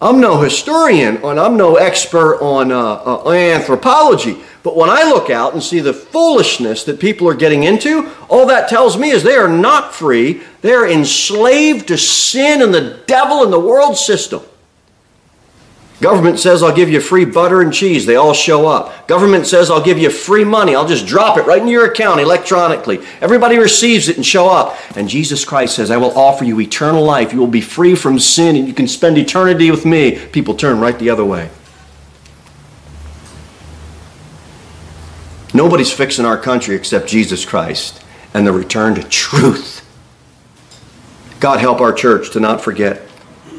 I'm 0.00 0.20
no 0.20 0.40
historian 0.40 1.16
and 1.24 1.40
I'm 1.40 1.56
no 1.56 1.74
expert 1.74 2.38
on 2.40 2.70
uh, 2.70 3.02
uh, 3.04 3.30
anthropology. 3.32 4.36
But 4.62 4.76
when 4.76 4.88
I 4.88 5.02
look 5.02 5.30
out 5.30 5.54
and 5.54 5.60
see 5.60 5.80
the 5.80 5.92
foolishness 5.92 6.84
that 6.84 7.00
people 7.00 7.28
are 7.28 7.34
getting 7.34 7.64
into, 7.64 8.08
all 8.28 8.46
that 8.46 8.68
tells 8.68 8.96
me 8.96 9.10
is 9.10 9.24
they 9.24 9.34
are 9.34 9.48
not 9.48 9.92
free. 9.92 10.42
They 10.60 10.74
are 10.74 10.88
enslaved 10.88 11.88
to 11.88 11.98
sin 11.98 12.62
and 12.62 12.72
the 12.72 13.02
devil 13.08 13.42
and 13.42 13.52
the 13.52 13.58
world 13.58 13.96
system. 13.96 14.42
Government 16.04 16.38
says 16.38 16.62
I'll 16.62 16.76
give 16.76 16.90
you 16.90 17.00
free 17.00 17.24
butter 17.24 17.62
and 17.62 17.72
cheese. 17.72 18.04
They 18.04 18.16
all 18.16 18.34
show 18.34 18.66
up. 18.66 19.08
Government 19.08 19.46
says 19.46 19.70
I'll 19.70 19.82
give 19.82 19.96
you 19.96 20.10
free 20.10 20.44
money. 20.44 20.74
I'll 20.74 20.86
just 20.86 21.06
drop 21.06 21.38
it 21.38 21.46
right 21.46 21.62
in 21.62 21.66
your 21.66 21.86
account 21.86 22.20
electronically. 22.20 22.98
Everybody 23.22 23.56
receives 23.56 24.10
it 24.10 24.16
and 24.16 24.26
show 24.26 24.46
up. 24.46 24.76
And 24.98 25.08
Jesus 25.08 25.46
Christ 25.46 25.76
says, 25.76 25.90
I 25.90 25.96
will 25.96 26.10
offer 26.10 26.44
you 26.44 26.60
eternal 26.60 27.02
life. 27.02 27.32
You 27.32 27.38
will 27.38 27.46
be 27.46 27.62
free 27.62 27.94
from 27.94 28.18
sin 28.18 28.54
and 28.54 28.68
you 28.68 28.74
can 28.74 28.86
spend 28.86 29.16
eternity 29.16 29.70
with 29.70 29.86
me. 29.86 30.18
People 30.26 30.54
turn 30.54 30.78
right 30.78 30.98
the 30.98 31.08
other 31.08 31.24
way. 31.24 31.48
Nobody's 35.54 35.90
fixing 35.90 36.26
our 36.26 36.36
country 36.36 36.76
except 36.76 37.08
Jesus 37.08 37.46
Christ 37.46 38.04
and 38.34 38.46
the 38.46 38.52
return 38.52 38.94
to 38.96 39.04
truth. 39.04 39.80
God 41.40 41.60
help 41.60 41.80
our 41.80 41.94
church 41.94 42.32
to 42.32 42.40
not 42.40 42.60
forget 42.60 43.00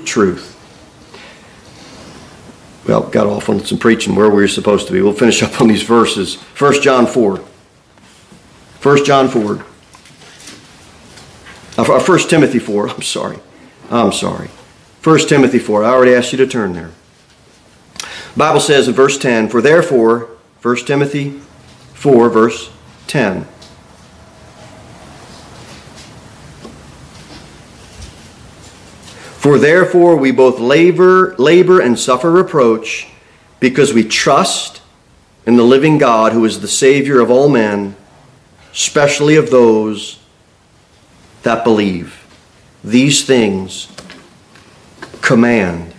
truth 0.06 0.55
well, 2.88 3.02
got 3.02 3.26
off 3.26 3.50
on 3.50 3.60
some 3.66 3.78
preaching 3.78 4.16
where 4.16 4.30
we 4.30 4.42
were 4.42 4.48
supposed 4.48 4.88
to 4.88 4.94
be. 4.94 5.02
We'll 5.02 5.14
finish 5.14 5.42
up 5.42 5.60
on 5.60 5.68
these 5.68 5.84
verses. 5.84 6.36
1 6.36 6.82
John 6.82 7.08
4. 7.08 7.38
1 7.38 9.06
John 9.06 9.28
4. 9.28 9.66
Uh, 11.78 12.00
1 12.00 12.20
Timothy 12.30 12.60
4. 12.60 12.90
I'm 12.90 13.02
sorry. 13.02 13.40
I'm 13.90 14.12
sorry. 14.12 14.50
1 15.04 15.20
Timothy 15.28 15.60
4. 15.60 15.84
I 15.84 15.90
already 15.90 16.14
asked 16.14 16.32
you 16.32 16.38
to 16.38 16.48
turn 16.48 16.74
there. 16.74 16.92
Bible 18.38 18.60
says 18.60 18.88
in 18.88 18.94
verse 18.94 19.18
10, 19.18 19.50
For 19.50 19.62
therefore, 19.62 20.30
1 20.62 20.76
Timothy 20.78 21.40
4, 21.94 22.30
verse 22.30 22.70
10. 23.08 23.48
For 29.46 29.60
therefore 29.60 30.16
we 30.16 30.32
both 30.32 30.60
labor, 30.60 31.36
labor 31.38 31.80
and 31.80 32.00
suffer 32.00 32.32
reproach, 32.32 33.10
because 33.60 33.94
we 33.94 34.04
trust 34.04 34.82
in 35.46 35.56
the 35.56 35.62
living 35.62 36.00
God 36.00 36.32
who 36.32 36.44
is 36.46 36.62
the 36.62 36.68
Savior 36.68 37.20
of 37.20 37.30
all 37.30 37.48
men, 37.48 37.96
especially 38.74 39.36
of 39.36 39.52
those 39.52 40.18
that 41.44 41.64
believe. 41.64 42.26
These 42.84 43.24
things 43.24 43.88
command 45.22 45.94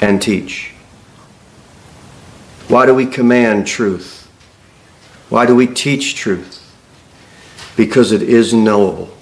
and 0.00 0.22
teach. 0.22 0.72
Why 2.68 2.86
do 2.86 2.94
we 2.94 3.04
command 3.04 3.66
truth? 3.66 4.32
Why 5.28 5.44
do 5.44 5.54
we 5.54 5.66
teach 5.66 6.14
truth? 6.14 6.74
Because 7.76 8.12
it 8.12 8.22
is 8.22 8.54
knowable 8.54 9.13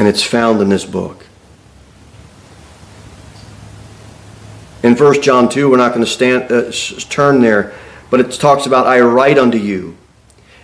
and 0.00 0.08
it's 0.08 0.22
found 0.22 0.62
in 0.62 0.70
this 0.70 0.86
book. 0.86 1.26
In 4.82 4.96
1 4.96 5.20
John 5.20 5.46
2, 5.46 5.68
we're 5.68 5.76
not 5.76 5.92
going 5.92 6.02
to 6.02 6.10
stand, 6.10 6.50
uh, 6.50 6.72
turn 7.10 7.42
there, 7.42 7.74
but 8.08 8.18
it 8.18 8.32
talks 8.32 8.64
about, 8.64 8.86
I 8.86 9.00
write 9.00 9.36
unto 9.36 9.58
you. 9.58 9.98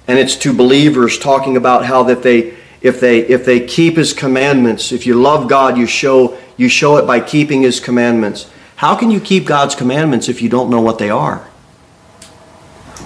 And 0.08 0.18
it's 0.18 0.36
to 0.36 0.54
believers 0.54 1.18
talking 1.18 1.54
about 1.54 1.84
how 1.84 2.02
that 2.04 2.22
they, 2.22 2.54
if 2.80 2.98
they, 2.98 3.26
if 3.26 3.44
they 3.44 3.60
keep 3.60 3.98
his 3.98 4.14
commandments, 4.14 4.90
if 4.90 5.06
you 5.06 5.20
love 5.20 5.50
God, 5.50 5.76
you 5.76 5.86
show, 5.86 6.38
you 6.56 6.70
show 6.70 6.96
it 6.96 7.06
by 7.06 7.20
keeping 7.20 7.60
his 7.60 7.78
commandments. 7.78 8.50
How 8.76 8.96
can 8.96 9.10
you 9.10 9.20
keep 9.20 9.44
God's 9.44 9.74
commandments 9.74 10.30
if 10.30 10.40
you 10.40 10.48
don't 10.48 10.70
know 10.70 10.80
what 10.80 10.96
they 10.96 11.10
are? 11.10 11.40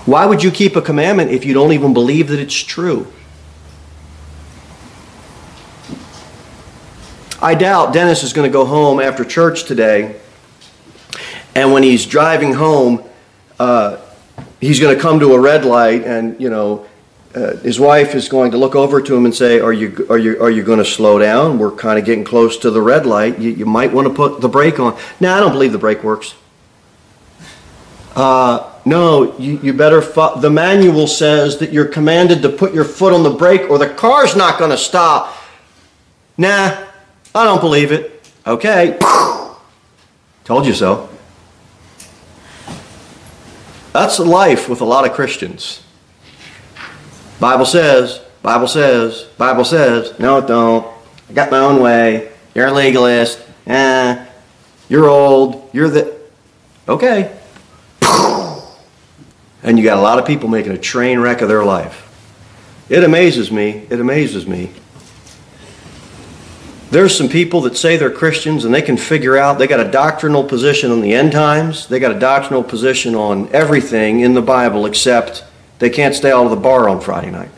Why 0.07 0.26
would 0.26 0.44
you 0.44 0.52
keep 0.52 0.76
a 0.76 0.80
commandment 0.80 1.32
if 1.32 1.44
you 1.44 1.55
don't 1.55 1.72
even 1.72 1.92
believe 1.92 2.28
that 2.28 2.38
it's 2.38 2.55
true? 2.55 3.12
I 7.43 7.55
doubt 7.55 7.95
Dennis 7.95 8.22
is 8.22 8.34
going 8.34 8.51
to 8.51 8.53
go 8.53 8.66
home 8.66 9.01
after 9.01 9.24
church 9.24 9.64
today, 9.64 10.20
and 11.55 11.72
when 11.72 11.82
he's 11.82 12.05
driving 12.05 12.53
home, 12.53 13.03
uh, 13.59 13.97
he's 14.61 14.78
going 14.78 14.95
to 14.95 15.01
come 15.01 15.20
to 15.20 15.32
a 15.32 15.41
red 15.41 15.64
light, 15.64 16.05
and 16.05 16.38
you 16.38 16.51
know, 16.51 16.86
uh, 17.34 17.57
his 17.59 17.80
wife 17.80 18.14
is 18.14 18.28
going 18.28 18.51
to 18.51 18.59
look 18.59 18.74
over 18.74 19.01
to 19.01 19.16
him 19.16 19.24
and 19.24 19.34
say, 19.34 19.59
"Are 19.59 19.72
you 19.72 20.07
are 20.11 20.18
you 20.18 20.38
are 20.43 20.51
you 20.51 20.62
going 20.62 20.80
to 20.80 20.84
slow 20.84 21.18
down? 21.18 21.59
We're 21.59 21.70
kind 21.70 21.99
of 21.99 22.05
getting 22.05 22.24
close 22.24 22.59
to 22.59 22.70
the 22.70 22.82
red 22.82 23.07
light. 23.07 23.38
You, 23.38 23.51
you 23.51 23.64
might 23.64 23.91
want 23.91 24.07
to 24.07 24.12
put 24.12 24.43
the 24.43 24.49
brake 24.49 24.78
on." 24.78 24.99
Now, 25.18 25.38
I 25.38 25.41
don't 25.41 25.53
believe 25.53 25.72
the 25.72 25.78
brake 25.78 26.05
works. 26.05 26.34
Uh, 28.14 28.70
no, 28.84 29.38
you, 29.38 29.59
you 29.62 29.72
better. 29.72 30.03
The 30.03 30.51
manual 30.51 31.07
says 31.07 31.57
that 31.61 31.72
you're 31.72 31.88
commanded 31.88 32.43
to 32.43 32.51
put 32.51 32.74
your 32.74 32.84
foot 32.84 33.14
on 33.14 33.22
the 33.22 33.30
brake, 33.30 33.70
or 33.70 33.78
the 33.78 33.88
car's 33.88 34.36
not 34.36 34.59
going 34.59 34.72
to 34.72 34.78
stop. 34.78 35.34
Nah, 36.36 36.88
I 37.35 37.45
don't 37.45 37.61
believe 37.61 37.93
it. 37.93 38.28
Okay. 38.47 38.99
Told 40.45 40.66
you 40.66 40.74
so. 40.74 41.09
That's 43.93 44.18
life 44.18 44.68
with 44.68 44.81
a 44.81 44.85
lot 44.85 45.05
of 45.05 45.12
Christians. 45.12 45.83
Bible 47.41 47.66
says, 47.66 48.20
Bible 48.43 48.68
says, 48.68 49.24
Bible 49.37 49.64
says. 49.64 50.18
No, 50.18 50.39
it 50.39 50.47
don't. 50.47 50.87
I 51.28 51.33
got 51.33 51.51
my 51.51 51.59
own 51.59 51.81
way. 51.81 52.31
You're 52.55 52.66
a 52.66 52.72
legalist. 52.72 53.41
Eh. 53.66 54.26
You're 54.89 55.09
old. 55.09 55.70
You're 55.72 55.89
the. 55.89 56.16
Okay. 56.89 57.37
And 59.62 59.78
you 59.78 59.85
got 59.85 59.99
a 59.99 60.01
lot 60.01 60.18
of 60.18 60.24
people 60.24 60.49
making 60.49 60.72
a 60.72 60.78
train 60.78 61.20
wreck 61.20 61.43
of 61.43 61.49
their 61.51 61.62
life. 61.62 62.07
It 62.89 63.05
amazes 63.05 63.53
me. 63.53 63.87
It 63.91 64.01
amazes 64.01 64.47
me. 64.47 64.72
There's 66.91 67.16
some 67.16 67.28
people 67.28 67.61
that 67.62 67.76
say 67.76 67.97
they're 67.97 68.11
Christians 68.11 68.64
and 68.64 68.74
they 68.74 68.82
can 68.82 68.97
figure 68.97 69.36
out, 69.36 69.59
they 69.59 69.68
got 69.68 69.78
a 69.78 69.88
doctrinal 69.88 70.43
position 70.43 70.91
on 70.91 71.01
the 71.01 71.14
end 71.14 71.30
times, 71.30 71.86
they 71.86 72.01
got 72.01 72.11
a 72.11 72.18
doctrinal 72.18 72.64
position 72.64 73.14
on 73.14 73.49
everything 73.55 74.20
in 74.20 74.34
the 74.34 74.43
Bible 74.43 74.86
except 74.86 75.45
they 75.78 75.88
can't 75.88 76.16
stay 76.16 76.32
out 76.32 76.45
of 76.45 76.51
the 76.51 76.57
bar 76.57 76.88
on 76.88 77.01
Friday 77.01 77.30
night. 77.30 77.51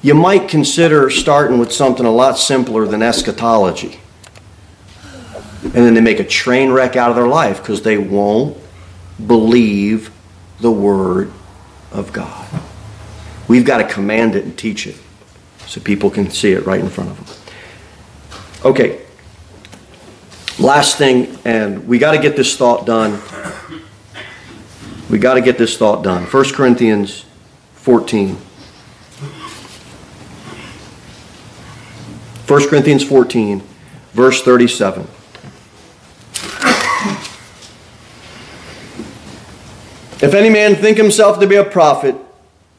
You 0.00 0.14
might 0.14 0.48
consider 0.48 1.10
starting 1.10 1.58
with 1.58 1.72
something 1.72 2.06
a 2.06 2.10
lot 2.10 2.38
simpler 2.38 2.86
than 2.86 3.02
eschatology. 3.02 3.98
And 5.62 5.74
then 5.74 5.94
they 5.94 6.00
make 6.00 6.20
a 6.20 6.24
train 6.24 6.70
wreck 6.70 6.96
out 6.96 7.10
of 7.10 7.16
their 7.16 7.26
life 7.26 7.58
because 7.58 7.82
they 7.82 7.98
won't 7.98 8.56
believe 9.26 10.10
the 10.60 10.70
Word 10.70 11.32
of 11.90 12.12
God. 12.12 12.48
We've 13.48 13.64
got 13.64 13.78
to 13.78 13.84
command 13.92 14.36
it 14.36 14.44
and 14.44 14.56
teach 14.56 14.86
it 14.86 14.96
so 15.66 15.80
people 15.80 16.10
can 16.10 16.30
see 16.30 16.52
it 16.52 16.64
right 16.64 16.80
in 16.80 16.88
front 16.88 17.10
of 17.10 17.16
them. 17.16 17.39
Okay. 18.62 19.00
Last 20.58 20.98
thing, 20.98 21.38
and 21.46 21.88
we 21.88 21.98
got 21.98 22.12
to 22.12 22.18
get 22.18 22.36
this 22.36 22.56
thought 22.56 22.84
done. 22.84 23.18
We 25.08 25.18
got 25.18 25.34
to 25.34 25.40
get 25.40 25.56
this 25.56 25.78
thought 25.78 26.04
done. 26.04 26.24
1 26.24 26.52
Corinthians 26.52 27.24
14. 27.76 28.36
1 32.46 32.68
Corinthians 32.68 33.02
14, 33.02 33.62
verse 34.12 34.42
37. 34.42 35.06
If 40.22 40.34
any 40.34 40.50
man 40.50 40.74
think 40.74 40.98
himself 40.98 41.40
to 41.40 41.46
be 41.46 41.56
a 41.56 41.64
prophet 41.64 42.14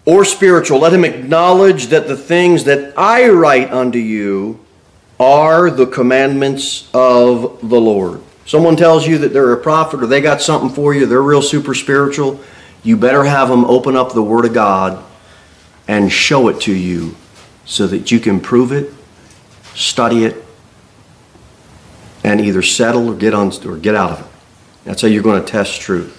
or 0.05 0.23
spiritual, 0.25 0.79
let 0.79 0.93
him 0.93 1.03
acknowledge 1.03 1.87
that 1.87 2.07
the 2.07 2.15
things 2.15 2.65
that 2.65 2.93
I 2.95 3.29
write 3.29 3.71
unto 3.71 3.97
you 3.97 4.60
are 5.21 5.69
the 5.69 5.85
commandments 5.85 6.89
of 6.95 7.59
the 7.69 7.79
Lord. 7.79 8.23
Someone 8.47 8.75
tells 8.75 9.05
you 9.07 9.19
that 9.19 9.33
they're 9.33 9.53
a 9.53 9.61
prophet 9.61 10.01
or 10.01 10.07
they 10.07 10.19
got 10.19 10.41
something 10.41 10.71
for 10.71 10.95
you, 10.95 11.05
they're 11.05 11.21
real 11.21 11.43
super 11.43 11.75
spiritual, 11.75 12.39
you 12.81 12.97
better 12.97 13.23
have 13.23 13.47
them 13.47 13.63
open 13.65 13.95
up 13.95 14.13
the 14.13 14.23
Word 14.23 14.45
of 14.45 14.53
God 14.53 15.03
and 15.87 16.11
show 16.11 16.47
it 16.47 16.59
to 16.61 16.73
you 16.73 17.15
so 17.65 17.85
that 17.85 18.09
you 18.09 18.19
can 18.19 18.39
prove 18.39 18.71
it, 18.71 18.91
study 19.75 20.25
it, 20.25 20.43
and 22.23 22.41
either 22.41 22.63
settle 22.63 23.07
or 23.07 23.15
get 23.15 23.35
on 23.35 23.51
or 23.67 23.77
get 23.77 23.93
out 23.93 24.11
of 24.11 24.19
it. 24.21 24.31
That's 24.85 25.03
how 25.03 25.07
you're 25.07 25.21
going 25.21 25.45
to 25.45 25.47
test 25.47 25.81
truth. 25.81 26.17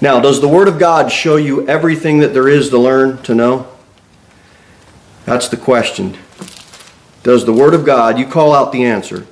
Now, 0.00 0.20
does 0.20 0.40
the 0.40 0.48
Word 0.48 0.68
of 0.68 0.78
God 0.78 1.12
show 1.12 1.36
you 1.36 1.68
everything 1.68 2.20
that 2.20 2.32
there 2.32 2.48
is 2.48 2.70
to 2.70 2.78
learn, 2.78 3.22
to 3.24 3.34
know? 3.34 3.68
That's 5.26 5.48
the 5.48 5.58
question. 5.58 6.16
Does 7.22 7.44
the 7.44 7.52
Word 7.52 7.74
of 7.74 7.84
God, 7.84 8.18
you 8.18 8.26
call 8.26 8.54
out 8.54 8.72
the 8.72 8.84
answer, 8.84 9.26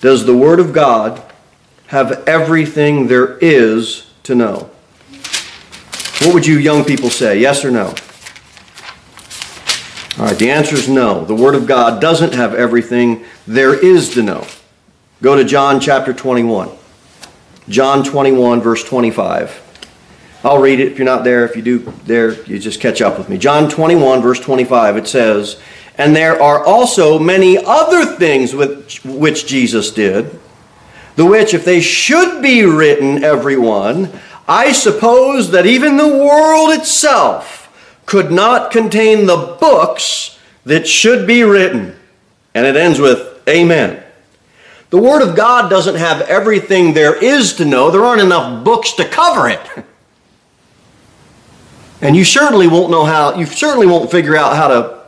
does 0.00 0.24
the 0.26 0.36
Word 0.36 0.60
of 0.60 0.72
God 0.72 1.22
have 1.88 2.26
everything 2.28 3.08
there 3.08 3.38
is 3.38 4.06
to 4.24 4.34
know? 4.34 4.70
What 6.20 6.34
would 6.34 6.46
you 6.46 6.58
young 6.58 6.84
people 6.84 7.10
say? 7.10 7.40
Yes 7.40 7.64
or 7.64 7.70
no? 7.70 7.94
All 10.18 10.24
right, 10.24 10.38
the 10.38 10.50
answer 10.50 10.76
is 10.76 10.88
no. 10.88 11.24
The 11.24 11.34
Word 11.34 11.54
of 11.54 11.66
God 11.66 12.00
doesn't 12.00 12.34
have 12.34 12.54
everything 12.54 13.24
there 13.46 13.74
is 13.74 14.10
to 14.14 14.22
know. 14.22 14.46
Go 15.20 15.36
to 15.36 15.44
John 15.44 15.80
chapter 15.80 16.14
21. 16.14 16.70
John 17.68 18.04
21, 18.04 18.60
verse 18.60 18.84
25. 18.84 19.62
I'll 20.44 20.60
read 20.60 20.78
it 20.78 20.92
if 20.92 20.98
you're 20.98 21.04
not 21.04 21.24
there. 21.24 21.44
If 21.44 21.56
you 21.56 21.62
do 21.62 21.78
there, 22.04 22.42
you 22.44 22.58
just 22.58 22.80
catch 22.80 23.02
up 23.02 23.18
with 23.18 23.28
me. 23.28 23.36
John 23.36 23.68
21, 23.68 24.22
verse 24.22 24.38
25, 24.40 24.96
it 24.96 25.08
says, 25.08 25.60
and 25.98 26.14
there 26.14 26.40
are 26.40 26.64
also 26.64 27.18
many 27.18 27.58
other 27.58 28.04
things 28.04 28.54
which, 28.54 29.02
which 29.04 29.46
Jesus 29.46 29.90
did, 29.90 30.38
the 31.16 31.24
which, 31.24 31.54
if 31.54 31.64
they 31.64 31.80
should 31.80 32.42
be 32.42 32.64
written, 32.64 33.24
every 33.24 33.56
one, 33.56 34.10
I 34.46 34.72
suppose 34.72 35.50
that 35.52 35.66
even 35.66 35.96
the 35.96 36.06
world 36.06 36.78
itself 36.78 37.62
could 38.04 38.30
not 38.30 38.70
contain 38.70 39.26
the 39.26 39.56
books 39.58 40.38
that 40.64 40.86
should 40.86 41.26
be 41.26 41.42
written. 41.42 41.96
And 42.54 42.66
it 42.66 42.76
ends 42.76 43.00
with 43.00 43.42
Amen. 43.48 44.02
The 44.90 44.98
Word 44.98 45.22
of 45.22 45.36
God 45.36 45.68
doesn't 45.68 45.96
have 45.96 46.22
everything 46.22 46.92
there 46.92 47.16
is 47.22 47.54
to 47.54 47.64
know. 47.64 47.90
There 47.90 48.04
aren't 48.04 48.22
enough 48.22 48.64
books 48.64 48.92
to 48.94 49.04
cover 49.04 49.48
it. 49.48 49.60
And 52.02 52.14
you 52.14 52.24
certainly 52.24 52.68
won't 52.68 52.90
know 52.90 53.06
how, 53.06 53.36
you 53.36 53.46
certainly 53.46 53.86
won't 53.86 54.10
figure 54.10 54.36
out 54.36 54.54
how 54.54 54.68
to 54.68 55.05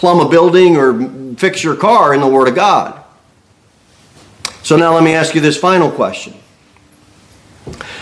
plumb 0.00 0.18
a 0.18 0.28
building 0.30 0.78
or 0.78 1.36
fix 1.36 1.62
your 1.62 1.76
car 1.76 2.14
in 2.14 2.20
the 2.20 2.26
Word 2.26 2.48
of 2.48 2.54
God. 2.54 3.04
So 4.62 4.76
now 4.76 4.94
let 4.94 5.04
me 5.04 5.12
ask 5.12 5.34
you 5.34 5.42
this 5.42 5.58
final 5.58 5.90
question 5.90 6.34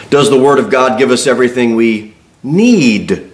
Does 0.08 0.30
the 0.30 0.40
Word 0.40 0.60
of 0.60 0.70
God 0.70 0.96
give 0.96 1.10
us 1.10 1.26
everything 1.26 1.74
we 1.74 2.14
need 2.44 3.32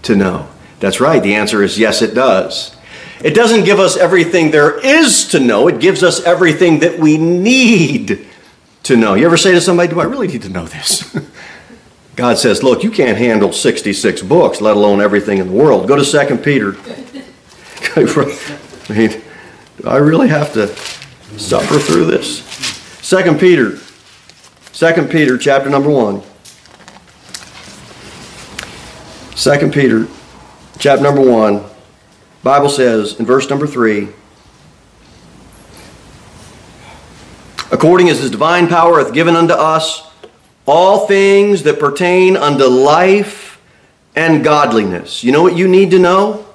to 0.00 0.16
know? 0.16 0.48
That's 0.80 0.98
right. 0.98 1.22
The 1.22 1.34
answer 1.34 1.62
is 1.62 1.78
yes, 1.78 2.00
it 2.00 2.14
does. 2.14 2.74
It 3.22 3.34
doesn't 3.34 3.64
give 3.64 3.80
us 3.80 3.98
everything 3.98 4.50
there 4.50 4.78
is 4.78 5.28
to 5.28 5.38
know, 5.38 5.68
it 5.68 5.78
gives 5.78 6.02
us 6.02 6.22
everything 6.22 6.78
that 6.78 6.98
we 6.98 7.18
need 7.18 8.26
to 8.84 8.96
know. 8.96 9.12
You 9.12 9.26
ever 9.26 9.36
say 9.36 9.52
to 9.52 9.60
somebody, 9.60 9.90
Do 9.90 10.00
I 10.00 10.04
really 10.04 10.28
need 10.28 10.42
to 10.42 10.48
know 10.48 10.64
this? 10.64 11.14
God 12.16 12.38
says, 12.38 12.62
Look, 12.62 12.82
you 12.82 12.90
can't 12.90 13.18
handle 13.18 13.52
66 13.52 14.22
books, 14.22 14.62
let 14.62 14.74
alone 14.74 15.02
everything 15.02 15.36
in 15.36 15.48
the 15.48 15.52
world. 15.52 15.86
Go 15.86 16.02
to 16.02 16.26
2 16.26 16.38
Peter 16.38 16.72
I 18.90 18.92
mean, 18.92 19.22
do 19.76 19.88
I 19.88 19.96
really 19.96 20.28
have 20.28 20.52
to 20.54 20.68
suffer 21.38 21.78
through 21.78 22.06
this? 22.06 22.42
Second 23.00 23.38
Peter, 23.38 23.78
Second 24.72 25.10
Peter, 25.10 25.36
chapter 25.36 25.68
number 25.68 25.90
one. 25.90 26.22
Second 29.34 29.72
Peter, 29.72 30.06
chapter 30.78 31.02
number 31.02 31.20
one. 31.20 31.64
Bible 32.44 32.68
says 32.68 33.18
in 33.18 33.26
verse 33.26 33.50
number 33.50 33.66
three. 33.66 34.08
According 37.72 38.08
as 38.08 38.20
his 38.20 38.30
divine 38.30 38.68
power 38.68 38.98
hath 39.02 39.12
given 39.12 39.34
unto 39.34 39.54
us 39.54 40.08
all 40.64 41.06
things 41.06 41.64
that 41.64 41.80
pertain 41.80 42.36
unto 42.36 42.64
life 42.64 43.60
and 44.14 44.44
godliness. 44.44 45.24
You 45.24 45.32
know 45.32 45.42
what 45.42 45.56
you 45.56 45.66
need 45.66 45.90
to 45.90 45.98
know? 45.98 46.47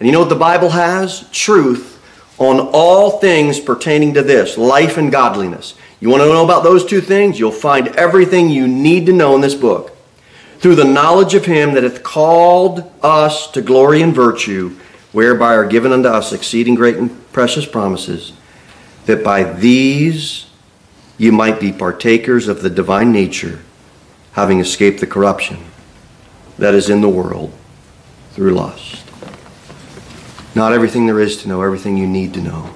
And 0.00 0.06
you 0.06 0.12
know 0.12 0.20
what 0.20 0.30
the 0.30 0.34
Bible 0.34 0.70
has? 0.70 1.28
Truth 1.30 1.98
on 2.38 2.70
all 2.72 3.18
things 3.20 3.60
pertaining 3.60 4.14
to 4.14 4.22
this 4.22 4.56
life 4.56 4.96
and 4.96 5.12
godliness. 5.12 5.74
You 6.00 6.08
want 6.08 6.22
to 6.22 6.28
know 6.28 6.42
about 6.42 6.64
those 6.64 6.86
two 6.86 7.02
things? 7.02 7.38
You'll 7.38 7.52
find 7.52 7.88
everything 7.88 8.48
you 8.48 8.66
need 8.66 9.04
to 9.06 9.12
know 9.12 9.34
in 9.34 9.42
this 9.42 9.54
book. 9.54 9.94
Through 10.58 10.76
the 10.76 10.84
knowledge 10.84 11.34
of 11.34 11.44
Him 11.44 11.74
that 11.74 11.82
hath 11.82 12.02
called 12.02 12.90
us 13.02 13.50
to 13.50 13.60
glory 13.60 14.00
and 14.00 14.14
virtue, 14.14 14.78
whereby 15.12 15.54
are 15.54 15.66
given 15.66 15.92
unto 15.92 16.08
us 16.08 16.32
exceeding 16.32 16.74
great 16.74 16.96
and 16.96 17.32
precious 17.32 17.66
promises, 17.66 18.32
that 19.04 19.22
by 19.22 19.42
these 19.42 20.46
you 21.18 21.32
might 21.32 21.60
be 21.60 21.72
partakers 21.72 22.48
of 22.48 22.62
the 22.62 22.70
divine 22.70 23.12
nature, 23.12 23.60
having 24.32 24.60
escaped 24.60 25.00
the 25.00 25.06
corruption 25.06 25.58
that 26.56 26.72
is 26.72 26.88
in 26.88 27.02
the 27.02 27.08
world 27.08 27.52
through 28.32 28.52
lust. 28.52 29.09
Not 30.54 30.72
everything 30.72 31.06
there 31.06 31.20
is 31.20 31.36
to 31.42 31.48
know, 31.48 31.62
everything 31.62 31.96
you 31.96 32.06
need 32.06 32.34
to 32.34 32.40
know 32.40 32.74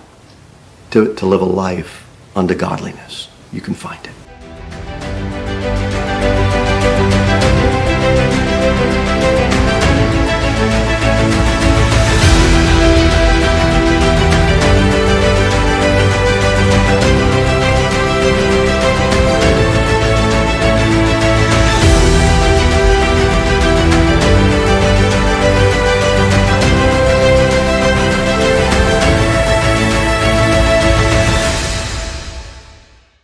to, 0.90 1.12
to 1.14 1.26
live 1.26 1.40
a 1.40 1.44
life 1.44 2.08
unto 2.36 2.54
godliness. 2.54 3.28
You 3.52 3.60
can 3.60 3.74
find 3.74 4.04
it. 4.06 4.23